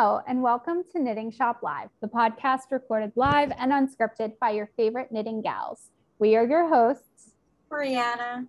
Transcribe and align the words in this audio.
Hello, 0.00 0.20
and 0.28 0.40
welcome 0.44 0.84
to 0.92 1.00
Knitting 1.00 1.32
Shop 1.32 1.58
Live, 1.60 1.88
the 2.00 2.06
podcast 2.06 2.70
recorded 2.70 3.10
live 3.16 3.50
and 3.58 3.72
unscripted 3.72 4.38
by 4.38 4.50
your 4.50 4.70
favorite 4.76 5.10
knitting 5.10 5.42
gals. 5.42 5.90
We 6.20 6.36
are 6.36 6.46
your 6.46 6.68
hosts, 6.68 7.32
Brianna, 7.68 8.46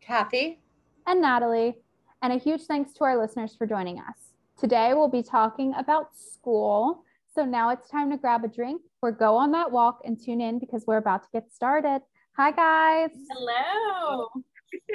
Kathy, 0.00 0.60
and 1.04 1.20
Natalie, 1.20 1.74
and 2.22 2.32
a 2.32 2.36
huge 2.36 2.66
thanks 2.66 2.92
to 2.92 3.02
our 3.02 3.20
listeners 3.20 3.56
for 3.56 3.66
joining 3.66 3.98
us. 3.98 4.34
Today, 4.56 4.94
we'll 4.94 5.08
be 5.08 5.24
talking 5.24 5.74
about 5.76 6.16
school. 6.16 7.02
So 7.34 7.44
now 7.44 7.70
it's 7.70 7.90
time 7.90 8.12
to 8.12 8.16
grab 8.16 8.44
a 8.44 8.48
drink 8.48 8.80
or 9.02 9.10
go 9.10 9.34
on 9.34 9.50
that 9.50 9.72
walk 9.72 10.02
and 10.04 10.16
tune 10.16 10.40
in 10.40 10.60
because 10.60 10.84
we're 10.86 10.98
about 10.98 11.24
to 11.24 11.28
get 11.32 11.52
started. 11.52 12.02
Hi, 12.36 12.52
guys. 12.52 13.10
Hello. 13.32 14.28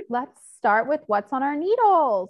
Let's 0.08 0.40
start 0.56 0.88
with 0.88 1.02
what's 1.08 1.34
on 1.34 1.44
our 1.44 1.58
needles. 1.58 2.30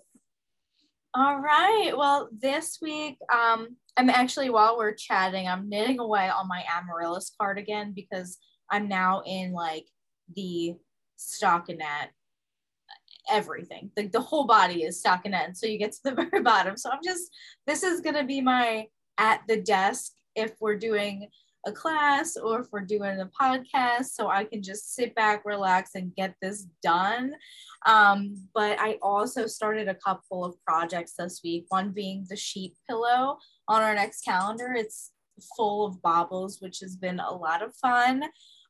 All 1.16 1.40
right. 1.40 1.92
Well, 1.98 2.30
this 2.32 2.78
week, 2.84 3.18
um, 3.34 3.76
I'm 3.98 4.12
actually 4.12 4.52
while 4.52 4.78
we're 4.78 4.94
chatting, 4.94 5.48
I'm 5.48 5.68
knitting 5.68 6.00
away 6.00 6.30
on 6.30 6.48
my 6.48 6.64
Amaryllis 6.72 7.32
cardigan 7.40 7.94
because 7.94 8.38
I'm 8.70 8.88
now 8.88 9.24
in 9.26 9.52
like 9.52 9.88
the 10.36 10.76
stockinette, 11.18 12.10
everything. 13.30 13.90
The, 13.96 14.08
the 14.08 14.22
whole 14.22 14.46
body 14.46 14.84
is 14.84 15.02
stockinette. 15.02 15.58
So 15.58 15.66
you 15.66 15.80
get 15.80 15.94
to 15.94 16.00
the 16.04 16.12
very 16.32 16.44
bottom. 16.44 16.78
So 16.78 16.92
I'm 16.92 17.02
just, 17.04 17.36
this 17.66 17.82
is 17.82 18.02
gonna 18.02 18.24
be 18.24 18.40
my 18.40 18.86
at 19.18 19.42
the 19.48 19.60
desk 19.60 20.12
if 20.36 20.54
we're 20.60 20.78
doing 20.78 21.28
a 21.70 21.72
class 21.72 22.36
or 22.36 22.64
for 22.64 22.82
doing 22.82 23.20
a 23.20 23.30
podcast 23.40 24.06
so 24.16 24.28
I 24.28 24.44
can 24.44 24.62
just 24.62 24.96
sit 24.96 25.16
back, 25.16 25.44
relax, 25.46 25.92
and 25.96 26.16
get 26.16 26.36
this 26.42 26.68
done. 26.84 27.34
Um, 27.86 28.36
but 28.54 28.80
I 28.80 28.98
also 29.02 29.48
started 29.48 29.88
a 29.88 29.96
couple 29.96 30.44
of 30.44 30.62
projects 30.66 31.14
this 31.18 31.42
week, 31.44 31.66
one 31.70 31.92
being 31.92 32.26
the 32.28 32.36
sheet 32.36 32.74
pillow 32.90 33.38
on 33.68 33.82
our 33.82 33.94
next 33.94 34.26
calendar. 34.26 34.74
It's 34.76 35.12
full 35.56 35.86
of 35.86 36.02
baubles, 36.02 36.58
which 36.60 36.80
has 36.80 36.96
been 36.96 37.20
a 37.20 37.32
lot 37.32 37.62
of 37.62 37.76
fun. 37.76 38.24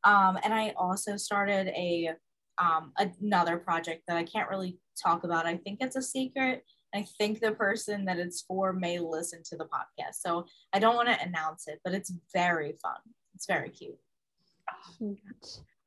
Um, 0.04 0.38
and 0.44 0.54
I 0.54 0.74
also 0.78 1.18
started 1.18 1.68
a 1.70 2.12
um, 2.60 2.92
another 2.98 3.58
project 3.58 4.04
that 4.08 4.18
I 4.18 4.24
can't 4.24 4.50
really 4.50 4.78
talk 5.02 5.24
about. 5.24 5.46
I 5.46 5.56
think 5.56 5.80
it's 5.80 5.96
a 5.96 6.02
secret. 6.02 6.66
I 6.94 7.04
think 7.18 7.40
the 7.40 7.52
person 7.52 8.06
that 8.06 8.18
it's 8.18 8.42
for 8.42 8.74
may 8.74 9.00
listen 9.00 9.42
to 9.46 9.58
the 9.58 9.66
podcast. 9.66 10.16
So 10.22 10.46
I 10.74 10.80
don't 10.80 10.96
want 10.96 11.10
to 11.10 11.22
announce 11.22 11.68
it, 11.68 11.80
but 11.84 11.94
it's 11.94 12.12
very 12.34 12.74
fun. 12.82 12.98
It's 13.36 13.46
very 13.46 13.70
cute. 13.70 13.98
Oh, 15.02 15.16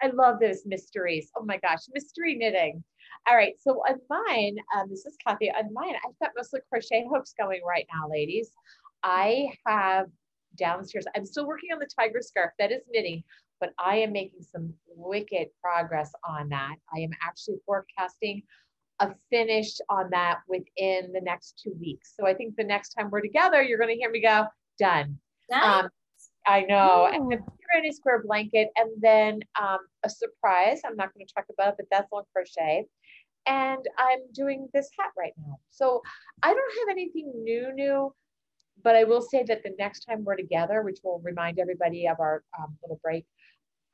I 0.03 0.09
love 0.09 0.41
those 0.41 0.63
mysteries. 0.67 1.31
Oh 1.37 1.45
my 1.45 1.59
gosh, 1.59 1.81
mystery 1.93 2.35
knitting. 2.35 2.83
All 3.29 3.37
right, 3.37 3.55
so 3.61 3.83
on 3.89 4.01
mine, 4.09 4.57
um, 4.77 4.89
this 4.91 5.07
is 5.07 5.17
Kathy. 5.25 5.51
On 5.51 5.73
mine, 5.73 5.95
I've 5.95 6.19
got 6.21 6.31
mostly 6.37 6.61
crochet 6.69 7.07
hooks 7.09 7.35
going 7.39 7.61
right 7.67 7.87
now, 7.93 8.09
ladies. 8.09 8.51
I 9.05 9.49
have 9.67 10.07
downstairs, 10.57 11.07
I'm 11.17 11.25
still 11.25 11.47
working 11.47 11.71
on 11.73 11.79
the 11.79 11.87
tiger 11.87 12.21
scarf. 12.21 12.53
That 12.59 12.73
is 12.73 12.83
knitting, 12.91 13.23
but 13.61 13.73
I 13.79 13.97
am 13.97 14.13
making 14.13 14.43
some 14.43 14.75
wicked 14.89 15.49
progress 15.63 16.13
on 16.29 16.49
that. 16.51 16.77
I 16.95 17.01
am 17.01 17.11
actually 17.23 17.57
forecasting 17.65 18.43
a 19.03 19.15
finish 19.31 19.73
on 19.91 20.09
that 20.11 20.39
within 20.49 21.13
the 21.13 21.21
next 21.21 21.61
two 21.63 21.75
weeks. 21.81 22.15
So 22.19 22.27
I 22.27 22.35
think 22.35 22.57
the 22.57 22.65
next 22.65 22.91
time 22.91 23.11
we're 23.11 23.21
together, 23.21 23.61
you're 23.63 23.79
going 23.79 23.91
to 23.91 23.97
hear 23.97 24.11
me 24.11 24.23
go, 24.23 24.47
done. 24.79 25.19
Nice. 25.51 25.85
Um, 25.85 25.91
I 26.47 26.63
know. 26.63 27.09
And 27.13 27.31
the 27.31 27.39
granny 27.71 27.93
square 27.93 28.23
blanket, 28.25 28.69
and 28.77 28.91
then 29.01 29.41
um, 29.61 29.79
a 30.05 30.09
surprise. 30.09 30.81
I'm 30.87 30.97
not 30.97 31.13
going 31.13 31.27
to 31.27 31.35
talk 31.35 31.47
about 31.53 31.71
it, 31.71 31.75
but 31.79 31.87
that's 31.91 32.13
on 32.13 32.23
crochet. 32.33 32.87
And 33.47 33.85
I'm 33.99 34.21
doing 34.33 34.69
this 34.73 34.89
hat 34.99 35.11
right 35.19 35.33
now. 35.45 35.59
So 35.71 36.01
I 36.43 36.55
don't 36.55 36.79
have 36.79 36.93
anything 36.93 37.33
new, 37.43 37.73
new, 37.75 38.15
but 38.85 38.95
I 38.95 39.05
will 39.05 39.23
say 39.23 39.43
that 39.49 39.65
the 39.65 39.75
next 39.79 40.05
time 40.05 40.25
we're 40.25 40.37
together, 40.37 40.83
which 40.83 41.01
will 41.03 41.21
remind 41.25 41.59
everybody 41.59 42.07
of 42.07 42.21
our 42.21 42.45
um, 42.59 42.77
little 42.83 43.01
break, 43.03 43.27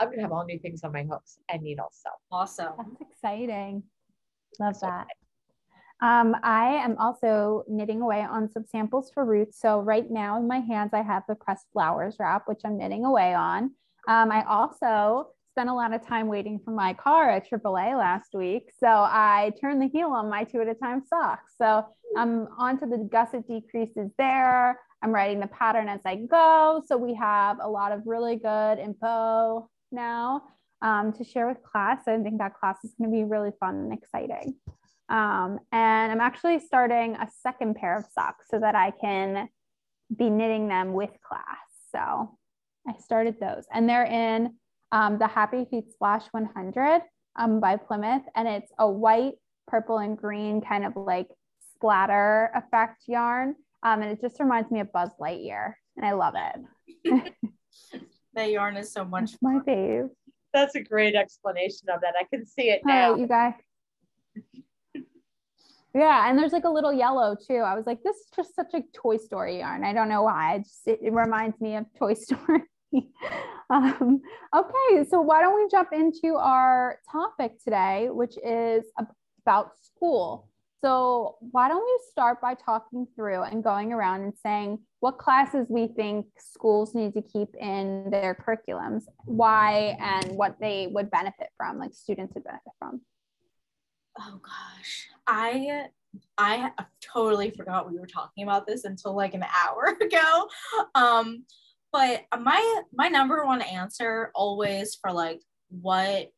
I'm 0.01 0.09
going 0.09 0.19
to 0.19 0.23
have 0.23 0.33
all 0.33 0.45
new 0.45 0.59
things 0.59 0.85
on 0.85 0.93
my 0.93 1.05
hooks 1.05 1.39
and 1.49 1.63
needles. 1.63 1.99
So 2.03 2.11
awesome. 2.31 2.75
That's 2.77 3.11
exciting. 3.11 3.83
Love 4.59 4.79
that. 4.81 5.07
Um, 6.01 6.37
I 6.43 6.75
am 6.75 6.97
also 6.99 7.65
knitting 7.69 8.03
away 8.03 8.23
on 8.23 8.51
some 8.51 8.65
samples 8.67 9.11
for 9.13 9.25
roots. 9.25 9.61
So 9.61 9.81
right 9.81 10.09
now 10.09 10.39
in 10.39 10.47
my 10.47 10.61
hands, 10.61 10.91
I 10.93 11.03
have 11.03 11.25
the 11.29 11.35
pressed 11.35 11.67
flowers 11.73 12.17
wrap, 12.21 12.47
which 12.47 12.61
I'm 12.65 12.79
knitting 12.79 13.05
away 13.05 13.35
on. 13.35 13.73
Um, 14.07 14.31
I 14.31 14.45
also 14.45 15.31
spent 15.53 15.69
a 15.69 15.75
lot 15.75 15.93
of 15.93 16.07
time 16.07 16.29
waiting 16.29 16.61
for 16.65 16.71
my 16.71 16.95
car 16.95 17.31
at 17.31 17.51
AAA 17.51 17.99
last 17.99 18.29
week. 18.33 18.71
So 18.79 18.87
I 18.87 19.53
turned 19.61 19.83
the 19.83 19.89
heel 19.89 20.09
on 20.09 20.31
my 20.31 20.45
two 20.45 20.61
at 20.61 20.69
a 20.69 20.75
time 20.75 21.03
socks. 21.05 21.55
So 21.59 21.85
I'm 22.17 22.47
onto 22.57 22.89
the 22.89 22.99
gusset 23.11 23.49
decreases 23.49 24.11
there. 24.19 24.79
I'm 25.03 25.13
writing 25.13 25.41
the 25.41 25.49
pattern 25.49 25.89
as 25.89 26.01
I 26.05 26.17
go. 26.17 26.83
So 26.87 26.97
we 26.97 27.15
have 27.15 27.59
a 27.61 27.69
lot 27.69 27.91
of 27.91 28.03
really 28.07 28.37
good 28.37 28.79
info 28.79 29.69
now 29.91 30.43
um, 30.83 31.12
to 31.15 31.25
share 31.25 31.49
with 31.49 31.62
class. 31.62 32.03
I 32.06 32.19
think 32.19 32.39
that 32.39 32.55
class 32.55 32.77
is 32.84 32.94
going 32.99 33.11
to 33.11 33.16
be 33.16 33.25
really 33.25 33.50
fun 33.59 33.77
and 33.77 33.93
exciting. 33.93 34.55
Um, 35.09 35.59
and 35.72 36.12
I'm 36.12 36.21
actually 36.21 36.61
starting 36.61 37.16
a 37.16 37.28
second 37.43 37.77
pair 37.77 37.97
of 37.97 38.05
socks 38.12 38.47
so 38.50 38.59
that 38.61 38.75
I 38.75 38.91
can 38.91 39.49
be 40.15 40.31
knitting 40.31 40.69
them 40.69 40.93
with 40.93 41.11
class. 41.27 41.44
So 41.93 42.37
I 42.87 42.94
started 43.03 43.37
those, 43.41 43.65
and 43.72 43.88
they're 43.88 44.05
in 44.05 44.55
um, 44.93 45.19
the 45.19 45.27
Happy 45.27 45.67
Feet 45.71 45.91
Splash 45.91 46.27
100 46.33 47.03
um, 47.37 47.61
by 47.61 47.77
Plymouth, 47.77 48.22
and 48.34 48.47
it's 48.49 48.72
a 48.78 48.88
white, 48.88 49.34
purple, 49.67 49.99
and 49.99 50.17
green 50.17 50.61
kind 50.61 50.84
of 50.84 50.93
like 50.97 51.28
splatter 51.75 52.50
effect 52.55 53.03
yarn. 53.06 53.55
Um, 53.83 54.03
and 54.03 54.11
it 54.11 54.21
just 54.21 54.41
reminds 54.41 54.71
me 54.71 54.81
of 54.81 54.93
Buzz 54.93 55.11
Lightyear, 55.21 55.75
and 55.97 56.05
I 56.05 56.12
love 56.12 56.34
it. 56.37 57.33
that 58.34 58.50
yarn 58.50 58.77
is 58.77 58.93
so 58.93 59.05
much 59.05 59.33
my 59.41 59.61
fave. 59.67 60.09
That's 60.53 60.75
a 60.75 60.81
great 60.81 61.15
explanation 61.15 61.89
of 61.91 62.01
that. 62.01 62.15
I 62.19 62.25
can 62.25 62.47
see 62.47 62.71
it 62.71 62.83
now. 62.85 63.15
Hey, 63.15 63.21
you 63.21 63.27
guys. 63.27 63.55
Yeah, 65.95 66.29
and 66.29 66.39
there's 66.39 66.53
like 66.53 66.65
a 66.65 66.71
little 66.71 66.93
yellow 66.93 67.35
too. 67.35 67.57
I 67.57 67.75
was 67.75 67.87
like, 67.87 68.03
this 68.03 68.15
is 68.17 68.27
just 68.37 68.55
such 68.55 68.75
a 68.75 68.83
Toy 68.93 69.17
Story 69.17 69.59
yarn. 69.59 69.85
I 69.85 69.93
don't 69.93 70.09
know 70.09 70.23
why. 70.23 70.57
It 70.57 70.59
just 70.65 70.87
it, 70.87 71.01
it 71.03 71.13
reminds 71.13 71.61
me 71.61 71.77
of 71.77 71.87
Toy 71.99 72.15
Story. 72.15 72.63
um, 73.71 74.21
okay, 74.55 75.09
so 75.09 75.21
why 75.23 75.41
don't 75.41 75.57
we 75.57 75.67
jump 75.71 75.89
into 75.93 76.37
our 76.37 76.99
topic 77.11 77.53
today, 77.65 78.09
which 78.11 78.37
is 78.45 78.85
about 79.43 79.73
school. 79.83 80.49
So 80.84 81.37
why 81.41 81.69
don't 81.69 81.84
we 81.84 81.99
start 82.11 82.41
by 82.41 82.55
talking 82.55 83.06
through 83.16 83.43
and 83.43 83.65
going 83.65 83.93
around 83.93 84.22
and 84.22 84.33
saying 84.43 84.78
what 85.00 85.19
classes 85.19 85.66
we 85.69 85.89
think 85.89 86.27
schools 86.39 86.94
need 86.94 87.15
to 87.15 87.22
keep 87.22 87.55
in 87.56 88.11
their 88.11 88.37
curriculums, 88.37 89.05
why, 89.25 89.97
and 90.00 90.37
what 90.37 90.56
they 90.61 90.88
would 90.91 91.11
benefit 91.11 91.49
from, 91.56 91.78
like 91.78 91.94
students 91.94 92.34
would 92.34 92.44
benefit 92.44 92.72
from. 92.78 93.00
Oh 94.21 94.41
gosh, 94.43 95.09
I 95.27 95.87
I 96.37 96.71
totally 97.00 97.50
forgot 97.50 97.91
we 97.91 97.99
were 97.99 98.06
talking 98.06 98.44
about 98.44 98.67
this 98.67 98.84
until 98.84 99.15
like 99.15 99.34
an 99.34 99.44
hour 99.44 99.97
ago. 100.00 100.49
Um, 100.94 101.44
but 101.93 102.25
my 102.41 102.83
my 102.93 103.09
number 103.09 103.44
one 103.44 103.62
answer 103.62 104.31
always 104.34 104.97
for 105.00 105.12
like 105.12 105.41
what 105.71 106.31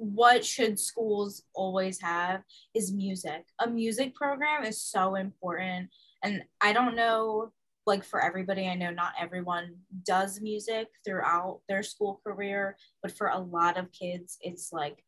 what 0.00 0.42
should 0.42 0.80
schools 0.80 1.42
always 1.54 2.00
have 2.00 2.42
is 2.74 2.90
music. 2.90 3.44
A 3.58 3.68
music 3.68 4.14
program 4.14 4.64
is 4.64 4.80
so 4.80 5.14
important. 5.14 5.90
And 6.24 6.42
I 6.62 6.72
don't 6.72 6.96
know, 6.96 7.52
like 7.86 8.02
for 8.02 8.22
everybody, 8.22 8.66
I 8.66 8.74
know 8.74 8.90
not 8.90 9.12
everyone 9.20 9.74
does 10.06 10.40
music 10.40 10.88
throughout 11.04 11.60
their 11.68 11.82
school 11.82 12.18
career, 12.26 12.78
but 13.02 13.12
for 13.12 13.26
a 13.28 13.38
lot 13.38 13.76
of 13.76 13.92
kids, 13.92 14.38
it's 14.40 14.72
like 14.72 15.04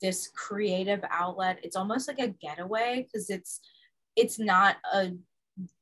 this 0.00 0.30
creative 0.34 1.04
outlet. 1.10 1.58
It's 1.62 1.76
almost 1.76 2.08
like 2.08 2.18
a 2.18 2.28
getaway 2.28 3.06
because 3.06 3.28
it's 3.28 3.60
it's 4.16 4.38
not 4.38 4.76
a 4.94 5.10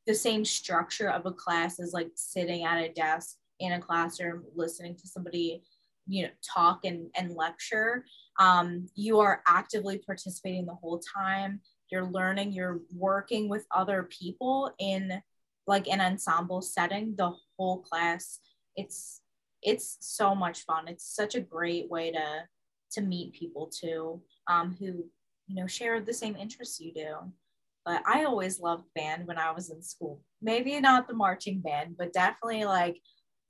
the 0.07 0.15
same 0.15 0.45
structure 0.45 1.09
of 1.09 1.25
a 1.25 1.33
class 1.33 1.79
as 1.79 1.93
like 1.93 2.11
sitting 2.17 2.65
at 2.65 2.79
a 2.79 2.93
desk 2.93 3.37
in 3.61 3.73
a 3.73 3.81
classroom 3.81 4.43
listening 4.57 4.97
to 4.97 5.07
somebody 5.07 5.63
you 6.07 6.25
know 6.25 6.31
talk 6.55 6.81
and, 6.85 7.09
and 7.17 7.35
lecture 7.35 8.05
um, 8.39 8.87
you 8.95 9.21
are 9.21 9.43
actively 9.47 9.99
participating 9.99 10.67
the 10.67 10.75
whole 10.75 11.01
time. 11.17 11.61
You're 11.91 12.11
learning 12.11 12.53
you're 12.53 12.81
working 12.95 13.49
with 13.49 13.67
other 13.71 14.05
people 14.05 14.73
in 14.79 15.23
like 15.67 15.89
an 15.89 16.01
ensemble 16.01 16.63
setting 16.63 17.15
the 17.17 17.33
whole 17.57 17.83
class. 17.83 18.41
It's 18.77 19.21
it's 19.63 19.97
so 20.01 20.35
much 20.35 20.61
fun. 20.63 20.89
It's 20.89 21.15
such 21.15 21.35
a 21.35 21.41
great 21.41 21.89
way 21.91 22.11
to 22.11 22.43
to 22.93 23.01
meet 23.01 23.33
people 23.35 23.71
too 23.75 24.23
um, 24.49 24.77
who 24.79 25.05
you 25.47 25.55
know 25.55 25.67
share 25.67 26.01
the 26.01 26.13
same 26.13 26.37
interests 26.37 26.81
you 26.81 26.93
do. 26.93 27.15
But 27.85 28.03
i 28.07 28.25
always 28.25 28.61
loved 28.61 28.85
band 28.95 29.27
when 29.27 29.39
i 29.39 29.51
was 29.51 29.71
in 29.71 29.83
school. 29.83 30.23
Maybe 30.41 30.81
not 30.81 31.07
the 31.07 31.15
marching 31.15 31.61
band 31.61 31.97
but 31.99 32.13
definitely 32.13 32.65
like 32.65 32.97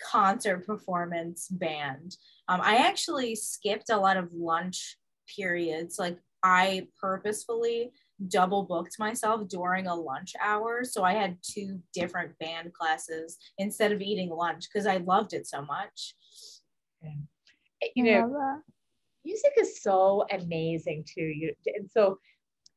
concert 0.03 0.67
performance 0.67 1.49
band. 1.49 2.17
Um, 2.49 2.61
I 2.63 2.77
actually 2.77 3.35
skipped 3.35 3.91
a 3.91 3.97
lot 3.97 4.17
of 4.17 4.29
lunch 4.33 4.97
periods. 5.35 5.99
Like 5.99 6.19
I 6.43 6.89
purposefully 7.01 7.93
double 8.29 8.63
booked 8.63 8.99
myself 8.99 9.49
during 9.49 9.87
a 9.87 9.95
lunch 9.95 10.33
hour. 10.41 10.85
So 10.85 11.03
I 11.03 11.15
had 11.15 11.39
two 11.43 11.81
different 11.93 12.39
band 12.39 12.73
classes 12.73 13.37
instead 13.59 13.93
of 13.93 14.01
eating 14.01 14.31
lunch 14.31 14.67
because 14.73 14.87
I 14.87 14.99
loved 14.99 15.33
it 15.33 15.47
so 15.47 15.63
much. 15.63 16.15
Yeah. 17.03 17.11
You 17.95 18.05
know, 18.05 18.63
music 19.25 19.53
is 19.59 19.83
so 19.83 20.25
amazing 20.31 21.05
too. 21.07 21.25
You 21.25 21.55
and 21.67 21.91
so 21.91 22.19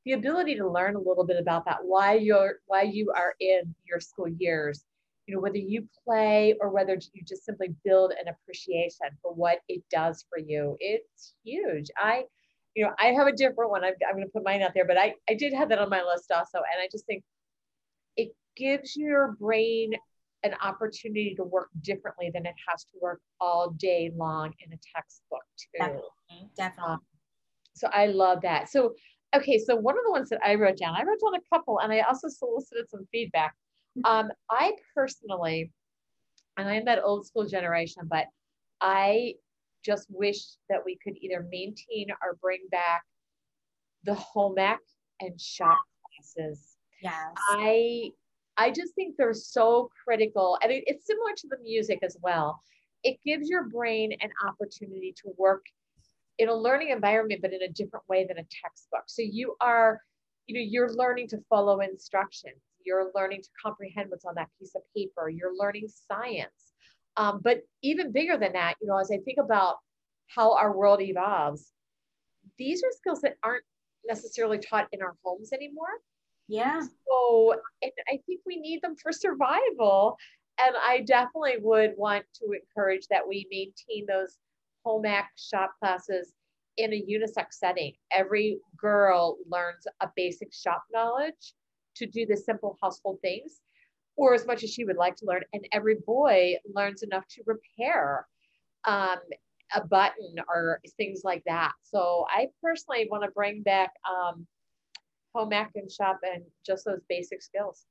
the 0.06 0.14
ability 0.14 0.56
to 0.56 0.70
learn 0.70 0.96
a 0.96 1.00
little 1.00 1.26
bit 1.26 1.38
about 1.38 1.66
that 1.66 1.80
why 1.84 2.14
you're 2.14 2.60
why 2.66 2.82
you 2.84 3.12
are 3.16 3.36
in 3.40 3.76
your 3.86 4.00
school 4.00 4.28
years 4.28 4.86
you 5.28 5.36
know 5.36 5.42
whether 5.42 5.58
you 5.58 5.88
play 6.06 6.56
or 6.62 6.70
whether 6.70 6.98
you 7.14 7.22
just 7.28 7.46
simply 7.46 7.76
build 7.84 8.12
an 8.12 8.28
appreciation 8.30 9.08
for 9.22 9.34
what 9.34 9.60
it 9.68 9.84
does 9.92 10.26
for 10.30 10.40
you. 10.40 10.78
It's 10.80 11.36
huge. 11.44 11.88
I 11.98 12.24
you 12.76 12.86
know 12.86 12.92
i 13.00 13.08
have 13.08 13.28
a 13.28 13.32
different 13.34 13.72
one. 13.72 13.84
I'm, 13.84 13.94
I'm 14.08 14.16
going 14.16 14.28
to 14.28 14.32
put 14.32 14.44
mine 14.44 14.62
out 14.62 14.72
there 14.74 14.86
but 14.86 14.98
i 14.98 15.14
i 15.30 15.34
did 15.34 15.52
have 15.54 15.70
that 15.70 15.80
on 15.80 15.90
my 15.90 16.04
list 16.04 16.32
also 16.32 16.60
and 16.60 16.82
i 16.82 16.88
just 16.92 17.06
think 17.08 17.24
it 18.16 18.30
gives 18.56 18.96
your 18.96 19.36
brain 19.40 19.94
an 20.44 20.54
opportunity 20.64 21.34
to 21.36 21.44
work 21.44 21.70
differently 21.82 22.30
than 22.32 22.46
it 22.46 22.54
has 22.70 22.84
to 22.84 22.92
work 23.02 23.20
all 23.42 23.72
day 23.72 24.12
long 24.16 24.54
in 24.64 24.72
a 24.72 24.78
textbook 24.96 25.42
too. 25.58 25.80
Definitely, 25.80 26.50
definitely. 26.56 26.94
Um, 26.94 27.00
so 27.74 27.88
i 27.92 28.06
love 28.06 28.42
that. 28.44 28.70
So 28.70 28.94
okay 29.36 29.60
so 29.60 29.76
one 29.76 29.98
of 29.98 30.06
the 30.06 30.12
ones 30.12 30.30
that 30.30 30.40
i 30.46 30.56
wrote 30.56 30.78
down 30.78 30.96
i 30.96 31.04
wrote 31.04 31.20
down 31.20 31.36
a 31.36 31.54
couple 31.54 31.80
and 31.82 31.92
i 31.92 32.00
also 32.00 32.30
solicited 32.30 32.90
some 32.90 33.06
feedback 33.12 33.54
um, 34.06 34.30
I 34.50 34.74
personally, 34.96 35.72
and 36.58 36.68
I'm 36.68 36.86
that 36.86 37.04
old 37.04 37.26
school 37.26 37.46
generation, 37.46 38.04
but 38.10 38.26
I 38.82 39.36
just 39.86 40.08
wish 40.10 40.40
that 40.70 40.84
we 40.86 40.98
could 41.04 41.16
either 41.22 41.48
maintain 41.50 42.08
or 42.22 42.38
bring 42.42 42.60
back 42.72 43.04
the 44.04 44.16
home 44.16 44.58
ec 44.58 44.80
and 45.22 45.40
shop 45.40 45.78
classes. 46.16 46.78
Yes. 47.02 47.14
I 47.52 48.12
I 48.58 48.72
just 48.72 48.96
think 48.96 49.16
they're 49.18 49.34
so 49.34 49.90
critical. 50.04 50.58
And 50.64 50.72
it, 50.72 50.84
it's 50.88 51.06
similar 51.06 51.32
to 51.38 51.48
the 51.48 51.58
music 51.64 52.00
as 52.04 52.18
well. 52.22 52.60
It 53.04 53.18
gives 53.24 53.50
your 53.50 53.66
brain 53.66 54.12
an 54.20 54.32
opportunity 54.48 55.14
to 55.24 55.32
work 55.38 55.64
in 56.40 56.50
a 56.50 56.56
learning 56.56 56.90
environment, 56.90 57.42
but 57.42 57.54
in 57.54 57.62
a 57.62 57.70
different 57.70 58.08
way 58.10 58.26
than 58.28 58.40
a 58.40 58.48
textbook. 58.64 59.04
So 59.06 59.22
you 59.22 59.56
are, 59.62 60.02
you 60.48 60.56
know, 60.56 60.66
you're 60.68 60.92
learning 60.92 61.28
to 61.30 61.38
follow 61.50 61.82
instructions 61.82 62.58
you're 62.88 63.12
learning 63.14 63.42
to 63.42 63.50
comprehend 63.62 64.10
what's 64.10 64.26
on 64.26 64.36
that 64.36 64.50
piece 64.60 64.74
of 64.76 64.82
paper, 64.96 65.30
you're 65.30 65.56
learning 65.56 65.88
science. 66.10 66.74
Um, 67.18 67.42
but 67.44 67.62
even 67.84 68.12
bigger 68.12 68.38
than 68.38 68.54
that, 68.54 68.76
you 68.82 68.88
know, 68.88 68.98
as 68.98 69.12
I 69.12 69.18
think 69.18 69.38
about 69.44 69.76
how 70.28 70.56
our 70.56 70.76
world 70.76 71.02
evolves, 71.02 71.72
these 72.58 72.84
are 72.84 72.92
skills 72.92 73.22
that 73.22 73.36
aren't 73.44 73.64
necessarily 74.08 74.60
taught 74.60 74.88
in 74.94 75.02
our 75.02 75.16
homes 75.24 75.52
anymore. 75.52 76.02
Yeah. 76.48 76.80
So, 76.82 77.56
and 77.82 77.92
I 78.08 78.20
think 78.26 78.42
we 78.46 78.58
need 78.58 78.82
them 78.82 78.96
for 78.96 79.12
survival. 79.12 80.18
And 80.60 80.76
I 80.88 81.02
definitely 81.02 81.58
would 81.60 81.94
want 81.98 82.26
to 82.36 82.52
encourage 82.52 83.08
that 83.10 83.28
we 83.28 83.48
maintain 83.52 84.06
those 84.08 84.38
home 84.86 85.06
ec 85.06 85.26
shop 85.38 85.74
classes 85.80 86.34
in 86.78 86.94
a 86.94 87.02
unisex 87.02 87.54
setting. 87.54 87.94
Every 88.12 88.60
girl 88.78 89.38
learns 89.50 89.86
a 90.00 90.10
basic 90.16 90.54
shop 90.54 90.84
knowledge 90.92 91.54
to 91.98 92.06
do 92.08 92.26
the 92.26 92.38
simple 92.38 92.78
household 92.82 93.20
things 93.22 93.62
or 94.16 94.34
as 94.34 94.46
much 94.46 94.64
as 94.64 94.74
she 94.74 94.84
would 94.84 94.98
like 94.98 95.16
to 95.18 95.26
learn. 95.26 95.44
And 95.54 95.68
every 95.72 95.96
boy 96.06 96.56
learns 96.74 97.04
enough 97.04 97.26
to 97.30 97.44
repair 97.46 98.28
um, 98.86 99.20
a 99.76 99.86
button 99.86 100.36
or 100.48 100.80
things 100.98 101.22
like 101.24 101.44
that. 101.46 101.74
So 101.84 102.26
I 102.30 102.48
personally 102.64 103.08
want 103.10 103.24
to 103.24 103.32
bring 103.32 103.62
back 103.62 103.92
um, 104.10 104.48
home 105.36 105.54
ec 105.54 105.72
and 105.76 105.92
shop 105.92 106.20
and 106.24 106.44
just 106.66 106.86
those 106.86 107.02
basic 107.08 107.42
skills. 107.42 107.86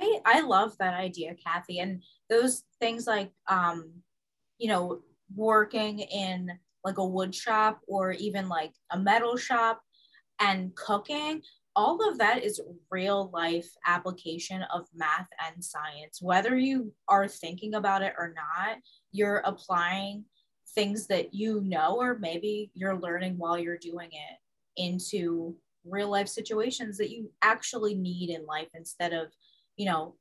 I, 0.00 0.20
I 0.24 0.40
love 0.40 0.76
that 0.78 0.94
idea, 0.94 1.34
Kathy. 1.34 1.80
And 1.80 2.02
those 2.28 2.64
things 2.80 3.06
like, 3.06 3.30
um, 3.48 3.90
you 4.58 4.68
know, 4.68 5.00
working 5.34 6.00
in 6.00 6.50
like 6.84 6.98
a 6.98 7.06
wood 7.06 7.34
shop 7.34 7.80
or 7.88 8.12
even 8.12 8.48
like 8.48 8.72
a 8.90 8.98
metal 8.98 9.36
shop 9.36 9.80
and 10.40 10.74
cooking 10.74 11.42
all 11.76 12.08
of 12.08 12.18
that 12.18 12.44
is 12.44 12.60
real 12.90 13.30
life 13.32 13.68
application 13.86 14.62
of 14.72 14.86
math 14.94 15.28
and 15.44 15.62
science. 15.62 16.20
Whether 16.22 16.56
you 16.56 16.92
are 17.08 17.26
thinking 17.26 17.74
about 17.74 18.02
it 18.02 18.14
or 18.18 18.34
not, 18.34 18.78
you're 19.12 19.42
applying 19.44 20.24
things 20.74 21.06
that 21.08 21.34
you 21.34 21.60
know, 21.62 21.96
or 22.00 22.18
maybe 22.18 22.70
you're 22.74 22.98
learning 22.98 23.38
while 23.38 23.58
you're 23.58 23.78
doing 23.78 24.10
it 24.12 24.38
into 24.80 25.56
real 25.84 26.10
life 26.10 26.28
situations 26.28 26.96
that 26.98 27.10
you 27.10 27.30
actually 27.42 27.94
need 27.94 28.30
in 28.30 28.46
life 28.46 28.68
instead 28.74 29.12
of, 29.12 29.28
you 29.76 29.86
know, 29.86 30.14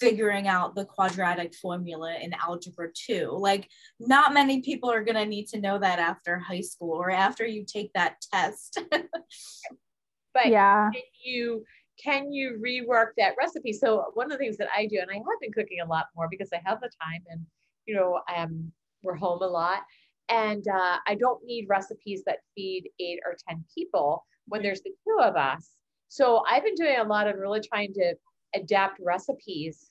figuring 0.00 0.48
out 0.48 0.74
the 0.74 0.84
quadratic 0.84 1.54
formula 1.54 2.16
in 2.20 2.34
algebra 2.44 2.88
2 2.92 3.30
like 3.38 3.68
not 4.00 4.34
many 4.34 4.60
people 4.60 4.90
are 4.90 5.04
going 5.04 5.14
to 5.14 5.24
need 5.24 5.46
to 5.46 5.60
know 5.60 5.78
that 5.78 6.00
after 6.00 6.40
high 6.40 6.60
school 6.60 6.90
or 6.90 7.08
after 7.08 7.46
you 7.46 7.64
take 7.64 7.92
that 7.92 8.16
test 8.32 8.80
but 10.34 10.48
yeah. 10.48 10.90
can 10.92 11.02
you 11.24 11.64
can 12.02 12.32
you 12.32 12.58
rework 12.64 13.08
that 13.16 13.34
recipe? 13.38 13.72
So 13.72 14.06
one 14.14 14.26
of 14.26 14.32
the 14.32 14.38
things 14.38 14.56
that 14.56 14.68
i 14.76 14.86
do 14.86 14.98
and 15.00 15.10
i 15.10 15.14
have 15.14 15.40
been 15.40 15.52
cooking 15.52 15.80
a 15.80 15.88
lot 15.88 16.06
more 16.16 16.28
because 16.30 16.50
i 16.52 16.60
have 16.64 16.80
the 16.80 16.90
time 17.02 17.22
and 17.28 17.44
you 17.86 17.94
know 17.94 18.20
um, 18.34 18.72
we're 19.02 19.14
home 19.14 19.42
a 19.42 19.46
lot. 19.46 19.80
And 20.28 20.66
uh, 20.68 20.98
i 21.06 21.14
don't 21.14 21.44
need 21.44 21.66
recipes 21.68 22.22
that 22.26 22.38
feed 22.54 22.88
eight 23.00 23.20
or 23.26 23.36
ten 23.48 23.64
people 23.74 24.24
when 24.46 24.62
there's 24.62 24.82
the 24.82 24.90
two 25.04 25.18
of 25.22 25.36
us. 25.36 25.70
So 26.08 26.42
i've 26.50 26.64
been 26.64 26.74
doing 26.74 26.98
a 26.98 27.04
lot 27.04 27.28
of 27.28 27.36
really 27.36 27.60
trying 27.60 27.92
to 27.94 28.14
adapt 28.54 29.00
recipes 29.00 29.90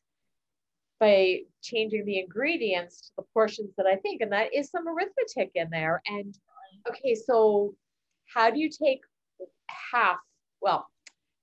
by 0.99 1.39
changing 1.63 2.05
the 2.05 2.19
ingredients 2.19 3.01
to 3.01 3.11
the 3.17 3.23
portions 3.33 3.71
that 3.77 3.87
i 3.87 3.95
think 3.97 4.21
and 4.21 4.31
that 4.31 4.53
is 4.53 4.69
some 4.69 4.87
arithmetic 4.87 5.51
in 5.55 5.69
there. 5.69 6.01
And 6.07 6.35
okay 6.89 7.15
so 7.15 7.73
how 8.33 8.49
do 8.49 8.59
you 8.59 8.69
take 8.69 9.01
half 9.91 10.17
well, 10.61 10.87